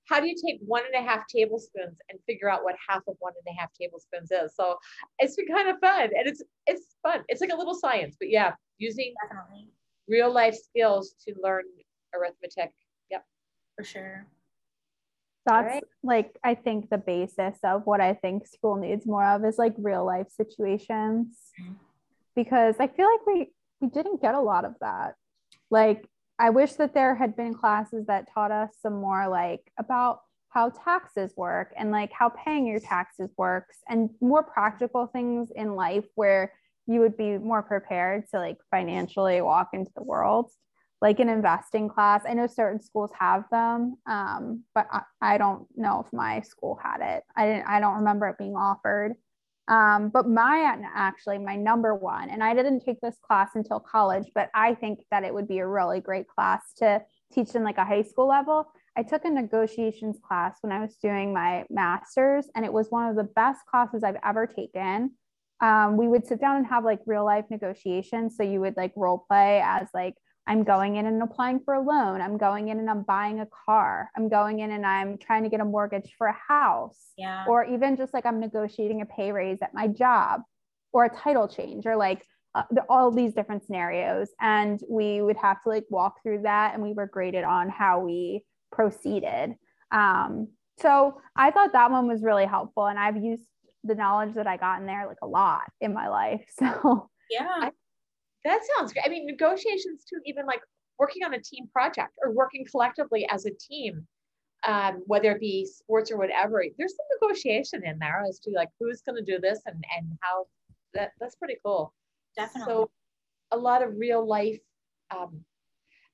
how 0.08 0.20
do 0.20 0.26
you 0.26 0.34
take 0.34 0.58
one 0.64 0.82
and 0.86 1.04
a 1.04 1.06
half 1.06 1.26
tablespoons 1.28 1.98
and 2.08 2.18
figure 2.26 2.50
out 2.50 2.64
what 2.64 2.74
half 2.88 3.02
of 3.06 3.16
one 3.18 3.34
and 3.44 3.54
a 3.54 3.60
half 3.60 3.70
tablespoons 3.74 4.30
is? 4.30 4.54
So 4.54 4.76
it's 5.18 5.36
been 5.36 5.46
kind 5.46 5.68
of 5.68 5.78
fun 5.80 6.10
and 6.16 6.26
it's 6.26 6.42
it's 6.66 6.96
fun. 7.02 7.24
It's 7.28 7.40
like 7.40 7.52
a 7.52 7.56
little 7.56 7.74
science, 7.74 8.16
but 8.18 8.30
yeah, 8.30 8.52
using 8.78 9.12
Definitely. 9.22 9.68
real 10.08 10.32
life 10.32 10.56
skills 10.56 11.14
to 11.26 11.34
learn 11.42 11.64
arithmetic. 12.14 12.72
Yep. 13.10 13.24
For 13.76 13.84
sure. 13.84 14.26
That's 15.46 15.74
right. 15.74 15.84
like 16.02 16.38
I 16.44 16.54
think 16.54 16.90
the 16.90 16.98
basis 16.98 17.58
of 17.62 17.82
what 17.84 18.00
I 18.00 18.14
think 18.14 18.46
school 18.46 18.76
needs 18.76 19.06
more 19.06 19.24
of 19.24 19.44
is 19.44 19.58
like 19.58 19.74
real 19.78 20.04
life 20.04 20.28
situations. 20.30 21.36
Mm-hmm. 21.60 21.74
Because 22.34 22.76
I 22.80 22.86
feel 22.86 23.10
like 23.10 23.26
we 23.26 23.50
we 23.80 23.88
didn't 23.88 24.22
get 24.22 24.34
a 24.34 24.40
lot 24.40 24.64
of 24.64 24.74
that. 24.80 25.14
Like 25.70 26.06
I 26.38 26.50
wish 26.50 26.74
that 26.74 26.94
there 26.94 27.14
had 27.14 27.36
been 27.36 27.54
classes 27.54 28.06
that 28.06 28.32
taught 28.32 28.52
us 28.52 28.70
some 28.80 29.00
more 29.00 29.28
like 29.28 29.60
about 29.78 30.20
how 30.50 30.70
taxes 30.70 31.32
work 31.36 31.72
and 31.76 31.90
like 31.90 32.12
how 32.12 32.30
paying 32.30 32.66
your 32.66 32.80
taxes 32.80 33.30
works 33.36 33.78
and 33.88 34.10
more 34.20 34.42
practical 34.42 35.06
things 35.06 35.50
in 35.54 35.74
life 35.74 36.04
where 36.14 36.52
you 36.86 37.00
would 37.00 37.16
be 37.16 37.36
more 37.38 37.62
prepared 37.62 38.28
to 38.30 38.38
like 38.38 38.56
financially 38.70 39.40
walk 39.40 39.70
into 39.72 39.90
the 39.96 40.02
world 40.02 40.50
like 41.00 41.20
an 41.20 41.28
investing 41.28 41.88
class. 41.88 42.22
I 42.26 42.34
know 42.34 42.48
certain 42.48 42.80
schools 42.80 43.10
have 43.18 43.44
them 43.50 43.96
um, 44.06 44.64
but 44.74 44.86
I, 44.90 45.02
I 45.20 45.38
don't 45.38 45.66
know 45.76 46.04
if 46.04 46.12
my 46.12 46.40
school 46.40 46.78
had 46.82 47.00
it. 47.16 47.24
I 47.36 47.46
didn't 47.46 47.66
i 47.66 47.80
don't 47.80 47.96
remember 47.96 48.28
it 48.28 48.38
being 48.38 48.56
offered 48.56 49.14
um, 49.68 50.08
but 50.08 50.26
my 50.26 50.76
actually 50.94 51.38
my 51.38 51.54
number 51.54 51.94
one, 51.94 52.30
and 52.30 52.42
I 52.42 52.54
didn't 52.54 52.80
take 52.80 53.00
this 53.00 53.16
class 53.22 53.50
until 53.54 53.78
college, 53.78 54.30
but 54.34 54.50
I 54.54 54.74
think 54.74 55.00
that 55.10 55.24
it 55.24 55.32
would 55.32 55.46
be 55.46 55.58
a 55.58 55.66
really 55.66 56.00
great 56.00 56.26
class 56.26 56.72
to 56.78 57.02
teach 57.32 57.54
in 57.54 57.64
like 57.64 57.76
a 57.78 57.84
high 57.84 58.02
school 58.02 58.26
level. 58.26 58.66
I 58.96 59.02
took 59.02 59.24
a 59.24 59.30
negotiations 59.30 60.18
class 60.26 60.58
when 60.62 60.72
I 60.72 60.80
was 60.80 60.96
doing 60.96 61.32
my 61.32 61.64
master's, 61.70 62.48
and 62.54 62.64
it 62.64 62.72
was 62.72 62.88
one 62.88 63.08
of 63.08 63.16
the 63.16 63.24
best 63.24 63.60
classes 63.66 64.02
I've 64.02 64.16
ever 64.24 64.46
taken. 64.46 65.12
Um, 65.60 65.96
we 65.96 66.08
would 66.08 66.26
sit 66.26 66.40
down 66.40 66.56
and 66.56 66.66
have 66.66 66.84
like 66.84 67.00
real 67.04 67.24
life 67.24 67.44
negotiations. 67.50 68.36
So 68.36 68.44
you 68.44 68.60
would 68.60 68.76
like 68.76 68.92
role 68.96 69.24
play 69.28 69.60
as 69.64 69.88
like 69.92 70.14
I'm 70.48 70.64
going 70.64 70.96
in 70.96 71.04
and 71.04 71.22
applying 71.22 71.60
for 71.60 71.74
a 71.74 71.80
loan. 71.80 72.22
I'm 72.22 72.38
going 72.38 72.68
in 72.68 72.78
and 72.78 72.88
I'm 72.88 73.02
buying 73.02 73.40
a 73.40 73.46
car. 73.66 74.10
I'm 74.16 74.30
going 74.30 74.60
in 74.60 74.72
and 74.72 74.86
I'm 74.86 75.18
trying 75.18 75.42
to 75.42 75.50
get 75.50 75.60
a 75.60 75.64
mortgage 75.64 76.14
for 76.16 76.26
a 76.26 76.36
house. 76.48 77.12
Yeah. 77.18 77.44
Or 77.46 77.64
even 77.64 77.98
just 77.98 78.14
like 78.14 78.24
I'm 78.24 78.40
negotiating 78.40 79.02
a 79.02 79.06
pay 79.06 79.30
raise 79.30 79.58
at 79.60 79.74
my 79.74 79.88
job 79.88 80.40
or 80.92 81.04
a 81.04 81.14
title 81.14 81.48
change 81.48 81.84
or 81.84 81.96
like 81.96 82.24
uh, 82.54 82.62
the, 82.70 82.80
all 82.88 83.10
these 83.10 83.34
different 83.34 83.66
scenarios. 83.66 84.30
And 84.40 84.80
we 84.88 85.20
would 85.20 85.36
have 85.36 85.62
to 85.64 85.68
like 85.68 85.84
walk 85.90 86.22
through 86.22 86.42
that 86.42 86.72
and 86.72 86.82
we 86.82 86.94
were 86.94 87.06
graded 87.06 87.44
on 87.44 87.68
how 87.68 88.00
we 88.00 88.42
proceeded. 88.72 89.54
Um, 89.92 90.48
so 90.78 91.20
I 91.36 91.50
thought 91.50 91.74
that 91.74 91.90
one 91.90 92.08
was 92.08 92.22
really 92.22 92.46
helpful. 92.46 92.86
And 92.86 92.98
I've 92.98 93.22
used 93.22 93.44
the 93.84 93.94
knowledge 93.94 94.34
that 94.34 94.46
I 94.46 94.56
got 94.56 94.80
in 94.80 94.86
there 94.86 95.06
like 95.06 95.18
a 95.22 95.26
lot 95.26 95.64
in 95.78 95.92
my 95.92 96.08
life. 96.08 96.40
So 96.58 97.10
yeah. 97.30 97.46
I- 97.60 97.70
that 98.44 98.60
sounds 98.76 98.92
great. 98.92 99.04
I 99.06 99.08
mean, 99.08 99.26
negotiations 99.26 100.04
too, 100.04 100.20
even 100.26 100.46
like 100.46 100.60
working 100.98 101.24
on 101.24 101.34
a 101.34 101.40
team 101.40 101.68
project 101.72 102.12
or 102.24 102.32
working 102.32 102.64
collectively 102.70 103.26
as 103.30 103.46
a 103.46 103.50
team. 103.50 104.06
um, 104.66 105.02
whether 105.06 105.32
it 105.32 105.40
be 105.40 105.64
sports 105.66 106.10
or 106.10 106.16
whatever, 106.18 106.64
there's 106.78 106.94
some 106.96 107.06
negotiation 107.20 107.86
in 107.86 107.98
there 107.98 108.24
as 108.28 108.38
to 108.40 108.50
like 108.50 108.68
who's 108.80 109.02
going 109.02 109.16
to 109.16 109.32
do 109.32 109.38
this 109.40 109.60
and 109.66 109.84
and 109.96 110.18
how 110.20 110.46
that 110.94 111.12
that's 111.20 111.36
pretty 111.36 111.56
cool. 111.64 111.94
Definitely. 112.36 112.72
So 112.72 112.90
a 113.52 113.56
lot 113.56 113.82
of 113.82 113.96
real 113.96 114.26
life, 114.26 114.58
um, 115.16 115.40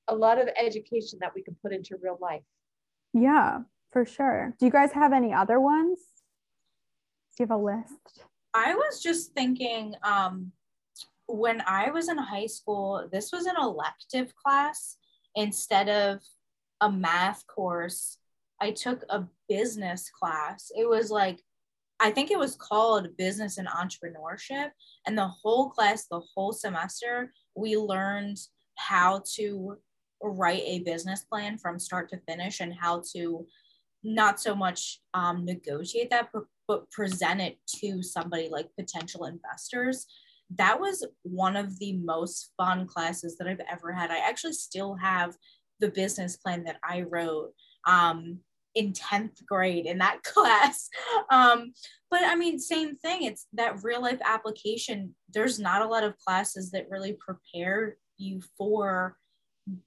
a 0.09 0.15
lot 0.15 0.39
of 0.39 0.49
education 0.57 1.19
that 1.21 1.33
we 1.35 1.43
can 1.43 1.57
put 1.63 1.73
into 1.73 1.97
real 2.03 2.19
life. 2.21 2.43
Yeah, 3.13 3.61
for 3.93 4.05
sure. 4.05 4.55
Do 4.59 4.67
you 4.67 4.73
guys 4.73 4.93
have 4.93 5.13
any 5.13 5.33
other 5.33 5.61
ones? 5.61 5.99
Do 7.37 7.45
you 7.45 7.47
have 7.49 7.59
a 7.59 7.63
list? 7.63 8.25
I 8.53 8.75
was 8.75 9.03
just 9.03 9.33
thinking, 9.33 9.95
um, 10.05 10.53
when 11.27 11.63
I 11.67 11.91
was 11.91 12.09
in 12.09 12.19
high 12.19 12.47
school, 12.47 13.09
this 13.13 13.31
was 13.33 13.47
an 13.47 13.57
elective 13.61 14.35
class 14.37 14.97
instead 15.35 15.89
of 15.89 16.21
a 16.81 16.91
math 16.91 17.47
course. 17.47 18.19
I 18.61 18.71
took 18.71 19.05
a 19.09 19.25
business 19.49 20.11
class. 20.11 20.71
It 20.77 20.89
was 20.89 21.11
like, 21.11 21.41
I 22.01 22.11
think 22.11 22.31
it 22.31 22.39
was 22.39 22.57
called 22.57 23.17
business 23.17 23.59
and 23.59 23.69
entrepreneurship. 23.69 24.71
And 25.07 25.17
the 25.17 25.29
whole 25.29 25.71
class, 25.71 26.07
the 26.07 26.21
whole 26.35 26.53
semester, 26.53 27.33
we 27.57 27.77
learned 27.77 28.39
how 28.77 29.23
to 29.37 29.79
write 30.23 30.63
a 30.65 30.81
business 30.81 31.25
plan 31.25 31.59
from 31.59 31.79
start 31.79 32.09
to 32.11 32.21
finish 32.29 32.61
and 32.61 32.75
how 32.75 33.03
to 33.15 33.47
not 34.03 34.41
so 34.41 34.55
much 34.55 35.01
um, 35.15 35.45
negotiate 35.45 36.11
that, 36.11 36.29
but, 36.33 36.45
present 36.91 37.43
it 37.43 37.59
to 37.67 38.03
somebody 38.03 38.49
like 38.49 38.69
potential 38.79 39.27
investors. 39.27 40.07
That 40.57 40.81
was 40.81 41.07
one 41.23 41.57
of 41.57 41.79
the 41.79 41.95
most 41.95 42.53
fun 42.57 42.87
classes 42.87 43.37
that 43.39 43.49
I've 43.49 43.61
ever 43.71 43.93
had. 43.93 44.11
I 44.11 44.19
actually 44.19 44.53
still 44.53 44.95
have 44.97 45.37
the 45.81 45.89
business 45.89 46.37
plan 46.37 46.65
that 46.65 46.77
I 46.89 47.03
wrote 47.03 47.53
um, 47.87 48.39
in 48.75 48.93
10th 48.93 49.45
grade 49.47 49.87
in 49.87 49.99
that 49.99 50.23
class. 50.25 50.89
Um, 51.31 51.73
but 52.11 52.23
I 52.25 52.37
mean, 52.37 52.59
same 52.59 52.97
thing. 52.97 53.23
It's 53.23 53.47
that 53.55 53.83
real 53.83 54.03
life 54.03 54.21
application. 54.25 55.15
There's 55.33 55.59
not 55.59 55.83
a 55.83 55.89
lot 55.89 56.05
of 56.05 56.19
classes 56.19 56.71
that 56.71 56.91
really 56.91 57.15
prepare 57.15 57.97
you 58.19 58.41
for 58.57 59.17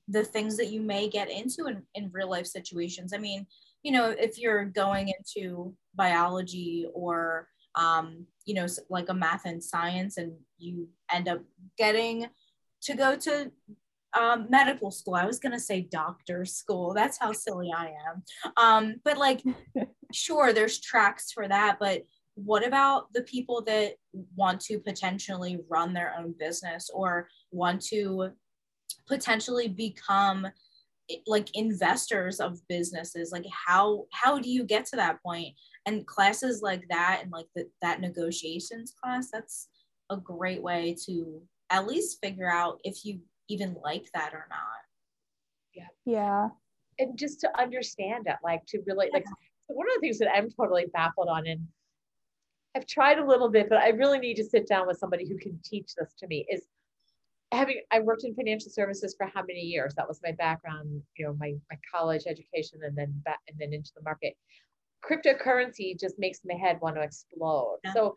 the 0.08 0.24
things 0.24 0.58
that 0.58 0.72
you 0.72 0.82
may 0.82 1.08
get 1.08 1.30
into 1.30 1.68
in, 1.68 1.84
in 1.96 2.10
real 2.12 2.30
life 2.30 2.48
situations. 2.48 3.14
I 3.14 3.18
mean, 3.18 3.46
you 3.84 3.92
know, 3.92 4.10
if 4.10 4.40
you're 4.40 4.66
going 4.66 5.10
into 5.10 5.74
biology 5.96 6.88
or, 6.94 7.48
um, 7.78 8.26
you 8.46 8.56
know, 8.56 8.66
like 8.90 9.10
a 9.10 9.14
math 9.14 9.46
and 9.46 9.64
science, 9.64 10.18
and 10.18 10.34
you 10.58 10.90
end 11.12 11.28
up 11.28 11.42
getting 11.78 12.28
to 12.82 12.96
go 12.96 13.16
to 13.16 13.52
um, 14.18 14.48
medical 14.50 14.92
school. 14.92 15.16
I 15.16 15.26
was 15.26 15.40
gonna 15.40 15.60
say 15.60 15.82
doctor 15.82 16.44
school. 16.46 16.94
That's 16.94 17.18
how 17.18 17.32
silly 17.32 17.72
I 17.76 17.94
am. 18.10 18.24
Um, 18.58 18.96
but 19.04 19.18
like, 19.18 19.42
sure, 20.14 20.54
there's 20.54 20.82
tracks 20.82 21.32
for 21.32 21.48
that. 21.48 21.78
But 21.80 22.04
what 22.36 22.66
about 22.66 23.12
the 23.14 23.24
people 23.24 23.64
that 23.64 23.94
want 24.36 24.62
to 24.62 24.80
potentially 24.80 25.60
run 25.70 25.94
their 25.94 26.16
own 26.18 26.36
business 26.38 26.90
or 26.94 27.28
want 27.52 27.82
to 27.82 28.30
potentially 29.08 29.68
become 29.68 30.48
like 31.26 31.50
investors 31.56 32.40
of 32.42 32.60
businesses 32.68 33.32
like 33.32 33.46
how 33.68 34.06
how 34.12 34.38
do 34.38 34.50
you 34.50 34.66
get 34.66 34.86
to 34.86 34.98
that 34.98 35.22
point 35.24 35.56
and 35.88 36.06
classes 36.06 36.62
like 36.62 36.84
that 36.90 37.22
and 37.24 37.32
like 37.32 37.48
the, 37.56 37.68
that 37.82 38.02
negotiations 38.02 38.94
class 39.02 39.30
that's 39.32 39.70
a 40.12 40.18
great 40.18 40.62
way 40.62 40.96
to 41.06 41.42
at 41.70 41.88
least 41.88 42.20
figure 42.22 42.52
out 42.52 42.80
if 42.84 43.04
you 43.04 43.20
even 43.50 43.76
like 43.84 44.06
that 44.14 44.34
or 44.34 44.46
not. 44.50 44.60
Yeah. 45.74 45.88
Yeah. 46.06 46.50
And 47.00 47.18
just 47.18 47.40
to 47.42 47.60
understand 47.60 48.28
it, 48.28 48.36
like 48.44 48.66
to 48.68 48.80
really 48.86 49.10
like 49.14 49.26
one 49.68 49.88
of 49.88 49.96
the 49.96 50.02
things 50.02 50.20
that 50.20 50.34
I'm 50.34 50.50
totally 50.52 50.86
baffled 50.94 51.30
on 51.30 51.48
and 51.48 51.68
I've 52.76 52.86
tried 52.86 53.20
a 53.20 53.26
little 53.26 53.50
bit, 53.50 53.70
but 53.70 53.80
I 53.80 53.90
really 53.90 54.20
need 54.20 54.36
to 54.36 54.44
sit 54.44 54.68
down 54.68 54.88
with 54.88 54.98
somebody 54.98 55.28
who 55.28 55.38
can 55.38 55.60
teach 55.64 55.94
this 55.96 56.14
to 56.20 56.28
me 56.28 56.46
is 56.52 56.68
having 57.52 57.82
I 57.92 58.02
worked 58.02 58.24
in 58.24 58.36
financial 58.36 58.72
services 58.72 59.16
for 59.18 59.28
how 59.34 59.42
many 59.42 59.62
years? 59.62 59.94
That 59.96 60.08
was 60.08 60.20
my 60.24 60.34
background, 60.34 61.02
you 61.18 61.26
know, 61.26 61.36
my 61.40 61.54
my 61.72 61.78
college 61.94 62.24
education 62.28 62.80
and 62.84 62.98
then 62.98 63.14
back 63.24 63.40
and 63.48 63.58
then 63.58 63.74
into 63.74 63.92
the 63.96 64.04
market. 64.04 64.34
Cryptocurrency 65.04 66.00
just 66.00 66.16
makes 66.18 66.40
my 66.46 66.56
head 66.56 66.80
want 66.82 66.96
to 66.96 67.02
explode. 67.02 67.80
Yeah. 67.84 67.94
So 67.94 68.16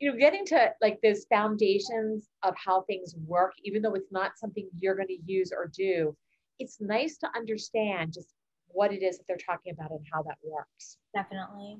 you 0.00 0.10
know, 0.10 0.18
getting 0.18 0.44
to 0.46 0.70
like 0.82 1.00
those 1.02 1.24
foundations 1.30 2.28
of 2.42 2.54
how 2.56 2.82
things 2.82 3.14
work, 3.26 3.52
even 3.62 3.80
though 3.80 3.94
it's 3.94 4.10
not 4.10 4.32
something 4.36 4.68
you're 4.78 4.96
going 4.96 5.08
to 5.08 5.18
use 5.24 5.52
or 5.52 5.70
do, 5.74 6.16
it's 6.58 6.80
nice 6.80 7.16
to 7.18 7.28
understand 7.36 8.12
just 8.12 8.28
what 8.68 8.92
it 8.92 9.02
is 9.02 9.18
that 9.18 9.24
they're 9.28 9.36
talking 9.36 9.72
about 9.72 9.92
and 9.92 10.04
how 10.12 10.22
that 10.22 10.36
works. 10.42 10.98
Definitely. 11.14 11.78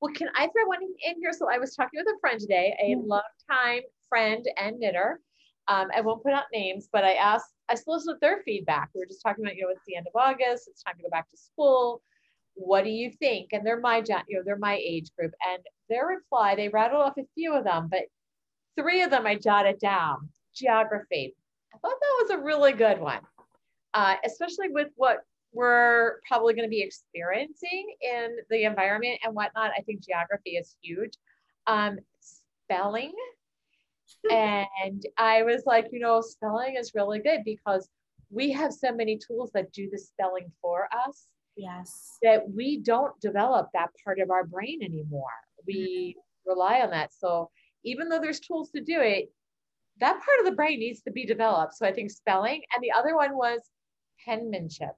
Well, 0.00 0.12
can 0.14 0.28
I 0.36 0.48
throw 0.48 0.66
one 0.66 0.82
in 0.82 1.14
here? 1.20 1.32
So 1.32 1.48
I 1.50 1.58
was 1.58 1.74
talking 1.74 2.00
with 2.04 2.14
a 2.14 2.18
friend 2.20 2.38
today, 2.38 2.76
a 2.80 2.94
mm-hmm. 2.94 3.08
longtime 3.08 3.82
friend 4.08 4.44
and 4.58 4.78
knitter. 4.78 5.20
Um, 5.68 5.88
I 5.94 6.00
won't 6.00 6.22
put 6.22 6.32
out 6.32 6.44
names, 6.52 6.88
but 6.92 7.04
I 7.04 7.14
asked, 7.14 7.54
I 7.68 7.76
solicited 7.76 8.20
their 8.20 8.42
feedback. 8.44 8.90
We 8.94 9.00
were 9.00 9.06
just 9.06 9.22
talking 9.22 9.44
about, 9.44 9.56
you 9.56 9.62
know, 9.62 9.70
it's 9.70 9.80
the 9.86 9.96
end 9.96 10.06
of 10.06 10.20
August, 10.20 10.68
it's 10.68 10.82
time 10.82 10.96
to 10.96 11.02
go 11.02 11.08
back 11.08 11.30
to 11.30 11.36
school 11.36 12.02
what 12.54 12.84
do 12.84 12.90
you 12.90 13.10
think? 13.10 13.52
And 13.52 13.66
they're 13.66 13.80
my, 13.80 14.02
you 14.28 14.36
know, 14.36 14.42
they're 14.44 14.56
my 14.56 14.76
age 14.76 15.10
group. 15.18 15.32
And 15.52 15.62
their 15.88 16.06
reply, 16.06 16.54
they 16.54 16.68
rattled 16.68 17.02
off 17.02 17.18
a 17.18 17.26
few 17.34 17.54
of 17.54 17.64
them, 17.64 17.88
but 17.90 18.02
three 18.78 19.02
of 19.02 19.10
them 19.10 19.26
I 19.26 19.36
jotted 19.36 19.78
down. 19.78 20.28
Geography. 20.54 21.34
I 21.74 21.78
thought 21.78 21.98
that 22.00 22.18
was 22.22 22.30
a 22.30 22.44
really 22.44 22.72
good 22.72 23.00
one, 23.00 23.20
uh, 23.94 24.16
especially 24.24 24.68
with 24.68 24.88
what 24.96 25.20
we're 25.54 26.20
probably 26.26 26.54
going 26.54 26.66
to 26.66 26.70
be 26.70 26.82
experiencing 26.82 27.94
in 28.00 28.36
the 28.50 28.64
environment 28.64 29.20
and 29.24 29.34
whatnot. 29.34 29.70
I 29.76 29.80
think 29.82 30.04
geography 30.04 30.52
is 30.52 30.76
huge. 30.82 31.14
Um, 31.66 31.98
spelling. 32.20 33.12
and 34.30 35.02
I 35.16 35.42
was 35.42 35.62
like, 35.64 35.88
you 35.90 36.00
know, 36.00 36.20
spelling 36.20 36.76
is 36.76 36.92
really 36.94 37.20
good 37.20 37.40
because 37.44 37.88
we 38.30 38.50
have 38.52 38.72
so 38.72 38.92
many 38.92 39.18
tools 39.18 39.50
that 39.54 39.72
do 39.72 39.88
the 39.90 39.98
spelling 39.98 40.50
for 40.60 40.88
us 41.06 41.26
Yes. 41.56 42.18
That 42.22 42.50
we 42.50 42.78
don't 42.78 43.18
develop 43.20 43.68
that 43.74 43.90
part 44.04 44.18
of 44.20 44.30
our 44.30 44.44
brain 44.44 44.80
anymore. 44.82 45.30
We 45.66 46.16
mm-hmm. 46.16 46.50
rely 46.50 46.80
on 46.80 46.90
that. 46.90 47.12
So 47.12 47.50
even 47.84 48.08
though 48.08 48.20
there's 48.20 48.40
tools 48.40 48.70
to 48.70 48.80
do 48.80 49.00
it, 49.00 49.30
that 50.00 50.12
part 50.12 50.38
of 50.40 50.46
the 50.46 50.56
brain 50.56 50.80
needs 50.80 51.02
to 51.02 51.10
be 51.10 51.26
developed. 51.26 51.74
So 51.74 51.86
I 51.86 51.92
think 51.92 52.10
spelling. 52.10 52.62
And 52.74 52.82
the 52.82 52.92
other 52.92 53.14
one 53.14 53.36
was 53.36 53.60
penmanship. 54.24 54.94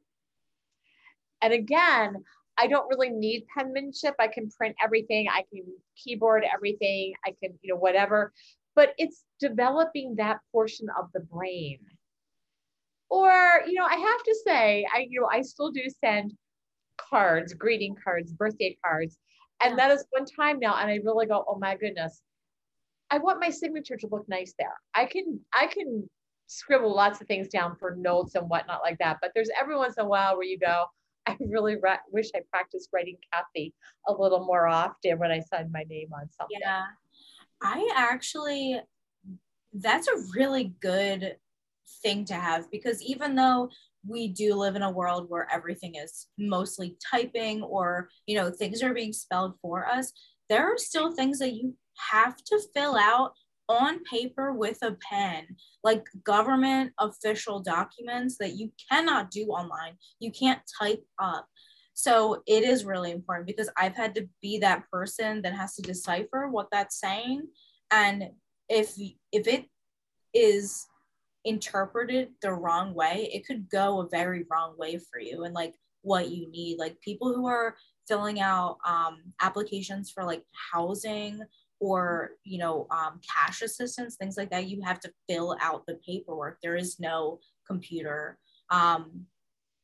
And 1.42 1.52
again, 1.52 2.25
I 2.56 2.68
don't 2.68 2.88
really 2.88 3.11
need 3.11 3.46
penmanship. 3.54 4.14
I 4.18 4.28
can 4.28 4.49
print 4.50 4.76
everything, 4.82 5.26
I 5.28 5.44
can 5.52 5.64
keyboard 5.96 6.44
everything, 6.52 7.14
I 7.26 7.34
can, 7.42 7.58
you 7.62 7.75
know, 7.75 7.80
whatever. 7.80 8.32
But 8.76 8.94
it's 8.99 9.25
developing 9.40 10.16
that 10.16 10.38
portion 10.52 10.88
of 10.99 11.08
the 11.12 11.20
brain. 11.20 11.78
Or, 13.11 13.62
you 13.66 13.75
know, 13.75 13.84
I 13.84 13.96
have 13.96 14.23
to 14.23 14.37
say, 14.46 14.87
I, 14.92 15.06
you 15.08 15.20
know, 15.20 15.28
I 15.30 15.42
still 15.42 15.70
do 15.70 15.82
send 16.02 16.32
cards, 16.96 17.54
greeting 17.54 17.96
cards, 18.02 18.32
birthday 18.32 18.76
cards. 18.84 19.18
And 19.62 19.76
yeah. 19.76 19.88
that 19.88 19.94
is 19.94 20.04
one 20.10 20.26
time 20.26 20.58
now. 20.58 20.76
And 20.76 20.90
I 20.90 21.00
really 21.04 21.26
go, 21.26 21.44
oh 21.48 21.58
my 21.58 21.76
goodness, 21.76 22.22
I 23.10 23.18
want 23.18 23.40
my 23.40 23.50
signature 23.50 23.96
to 23.96 24.08
look 24.08 24.28
nice 24.28 24.54
there. 24.58 24.74
I 24.94 25.06
can, 25.06 25.40
I 25.52 25.66
can 25.66 26.08
scribble 26.46 26.94
lots 26.94 27.20
of 27.20 27.26
things 27.26 27.48
down 27.48 27.76
for 27.76 27.96
notes 27.96 28.34
and 28.34 28.48
whatnot 28.48 28.82
like 28.82 28.98
that. 28.98 29.18
But 29.20 29.32
there's 29.34 29.50
every 29.60 29.76
once 29.76 29.94
in 29.98 30.04
a 30.04 30.08
while 30.08 30.36
where 30.36 30.46
you 30.46 30.58
go, 30.58 30.86
I 31.26 31.36
really 31.40 31.76
ra- 31.76 31.96
wish 32.10 32.28
I 32.34 32.40
practiced 32.50 32.90
writing 32.92 33.16
Kathy 33.32 33.72
a 34.06 34.12
little 34.12 34.44
more 34.44 34.66
often 34.66 35.18
when 35.18 35.30
I 35.30 35.40
sign 35.40 35.70
my 35.72 35.84
name 35.88 36.08
on 36.12 36.28
something. 36.30 36.58
Yeah. 36.60 36.82
I 37.62 37.90
actually, 37.94 38.78
that's 39.72 40.06
a 40.06 40.22
really 40.36 40.74
good 40.80 41.36
thing 42.02 42.26
to 42.26 42.34
have 42.34 42.70
because 42.70 43.02
even 43.02 43.34
though 43.34 43.70
we 44.06 44.28
do 44.28 44.54
live 44.54 44.76
in 44.76 44.82
a 44.82 44.90
world 44.90 45.26
where 45.28 45.49
everything 45.52 45.94
is 45.94 46.28
mostly 46.38 46.96
typing 47.11 47.62
or 47.62 48.08
you 48.26 48.37
know 48.37 48.50
things 48.50 48.82
are 48.82 48.94
being 48.94 49.12
spelled 49.12 49.54
for 49.61 49.87
us 49.87 50.12
there 50.49 50.66
are 50.66 50.78
still 50.78 51.12
things 51.12 51.38
that 51.38 51.54
you 51.54 51.75
have 51.96 52.37
to 52.37 52.61
fill 52.75 52.96
out 52.96 53.32
on 53.68 54.02
paper 54.04 54.52
with 54.52 54.78
a 54.82 54.96
pen 55.11 55.44
like 55.82 56.06
government 56.25 56.92
official 56.99 57.61
documents 57.61 58.37
that 58.38 58.54
you 58.56 58.70
cannot 58.90 59.30
do 59.30 59.46
online. 59.46 59.94
You 60.20 60.30
can't 60.32 60.61
type 60.80 61.02
up. 61.18 61.46
So 61.94 62.42
it 62.46 62.64
is 62.64 62.84
really 62.84 63.12
important 63.12 63.46
because 63.46 63.70
i've 63.76 63.94
had 63.94 64.16
to 64.16 64.28
be 64.42 64.58
that 64.58 64.82
person 64.90 65.42
that 65.42 65.54
has 65.54 65.75
to 65.76 65.82
decipher 65.82 66.49
what 66.49 66.68
that's 66.70 67.00
saying. 67.00 67.46
And 67.90 68.30
if 68.68 68.94
if 69.32 69.46
it 69.46 69.66
is 70.34 70.87
interpreted 71.44 72.30
the 72.42 72.52
wrong 72.52 72.94
way, 72.94 73.30
it 73.32 73.46
could 73.46 73.68
go 73.70 74.00
a 74.00 74.08
very 74.08 74.44
wrong 74.50 74.74
way 74.78 74.98
for 74.98 75.18
you 75.18 75.44
and 75.44 75.54
like 75.54 75.74
what 76.02 76.30
you 76.30 76.50
need. 76.50 76.78
Like 76.78 77.00
people 77.00 77.34
who 77.34 77.46
are 77.46 77.76
filling 78.08 78.40
out 78.40 78.78
um, 78.86 79.18
applications 79.40 80.10
for 80.10 80.24
like 80.24 80.42
housing 80.72 81.42
or 81.80 82.30
you 82.44 82.58
know 82.58 82.86
um, 82.90 83.20
cash 83.34 83.62
assistance, 83.62 84.16
things 84.16 84.36
like 84.36 84.50
that, 84.50 84.68
you 84.68 84.82
have 84.82 85.00
to 85.00 85.12
fill 85.28 85.56
out 85.60 85.84
the 85.86 85.98
paperwork. 86.06 86.58
There 86.62 86.76
is 86.76 86.98
no 87.00 87.40
computer. 87.66 88.38
Um, 88.70 89.26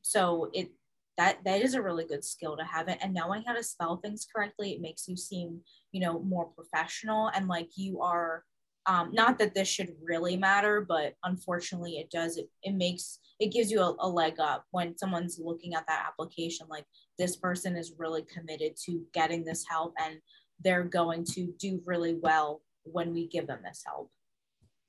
so 0.01 0.49
it 0.53 0.71
that 1.17 1.39
that 1.45 1.61
is 1.61 1.73
a 1.73 1.81
really 1.81 2.05
good 2.05 2.23
skill 2.23 2.57
to 2.57 2.63
have 2.63 2.87
it 2.87 2.97
and 3.01 3.13
knowing 3.13 3.43
how 3.45 3.53
to 3.53 3.63
spell 3.63 3.97
things 3.97 4.25
correctly 4.33 4.71
it 4.71 4.81
makes 4.81 5.07
you 5.07 5.15
seem 5.15 5.59
you 5.91 6.01
know 6.01 6.19
more 6.19 6.45
professional 6.45 7.27
and 7.35 7.47
like 7.47 7.69
you 7.75 8.01
are 8.01 8.43
um, 8.85 9.11
not 9.13 9.37
that 9.37 9.53
this 9.53 9.67
should 9.67 9.93
really 10.03 10.37
matter 10.37 10.81
but 10.81 11.13
unfortunately 11.23 11.97
it 11.97 12.09
does 12.09 12.37
it, 12.37 12.49
it 12.63 12.73
makes 12.73 13.19
it 13.39 13.51
gives 13.51 13.71
you 13.71 13.81
a, 13.81 13.95
a 13.99 14.07
leg 14.07 14.39
up 14.39 14.65
when 14.71 14.97
someone's 14.97 15.39
looking 15.43 15.73
at 15.73 15.85
that 15.87 16.05
application 16.07 16.67
like 16.69 16.85
this 17.17 17.35
person 17.35 17.75
is 17.75 17.93
really 17.97 18.23
committed 18.23 18.73
to 18.85 19.01
getting 19.13 19.43
this 19.43 19.65
help 19.69 19.93
and 20.03 20.17
they're 20.63 20.83
going 20.83 21.23
to 21.23 21.53
do 21.59 21.81
really 21.85 22.15
well 22.21 22.61
when 22.83 23.13
we 23.13 23.27
give 23.27 23.47
them 23.47 23.59
this 23.63 23.83
help 23.85 24.09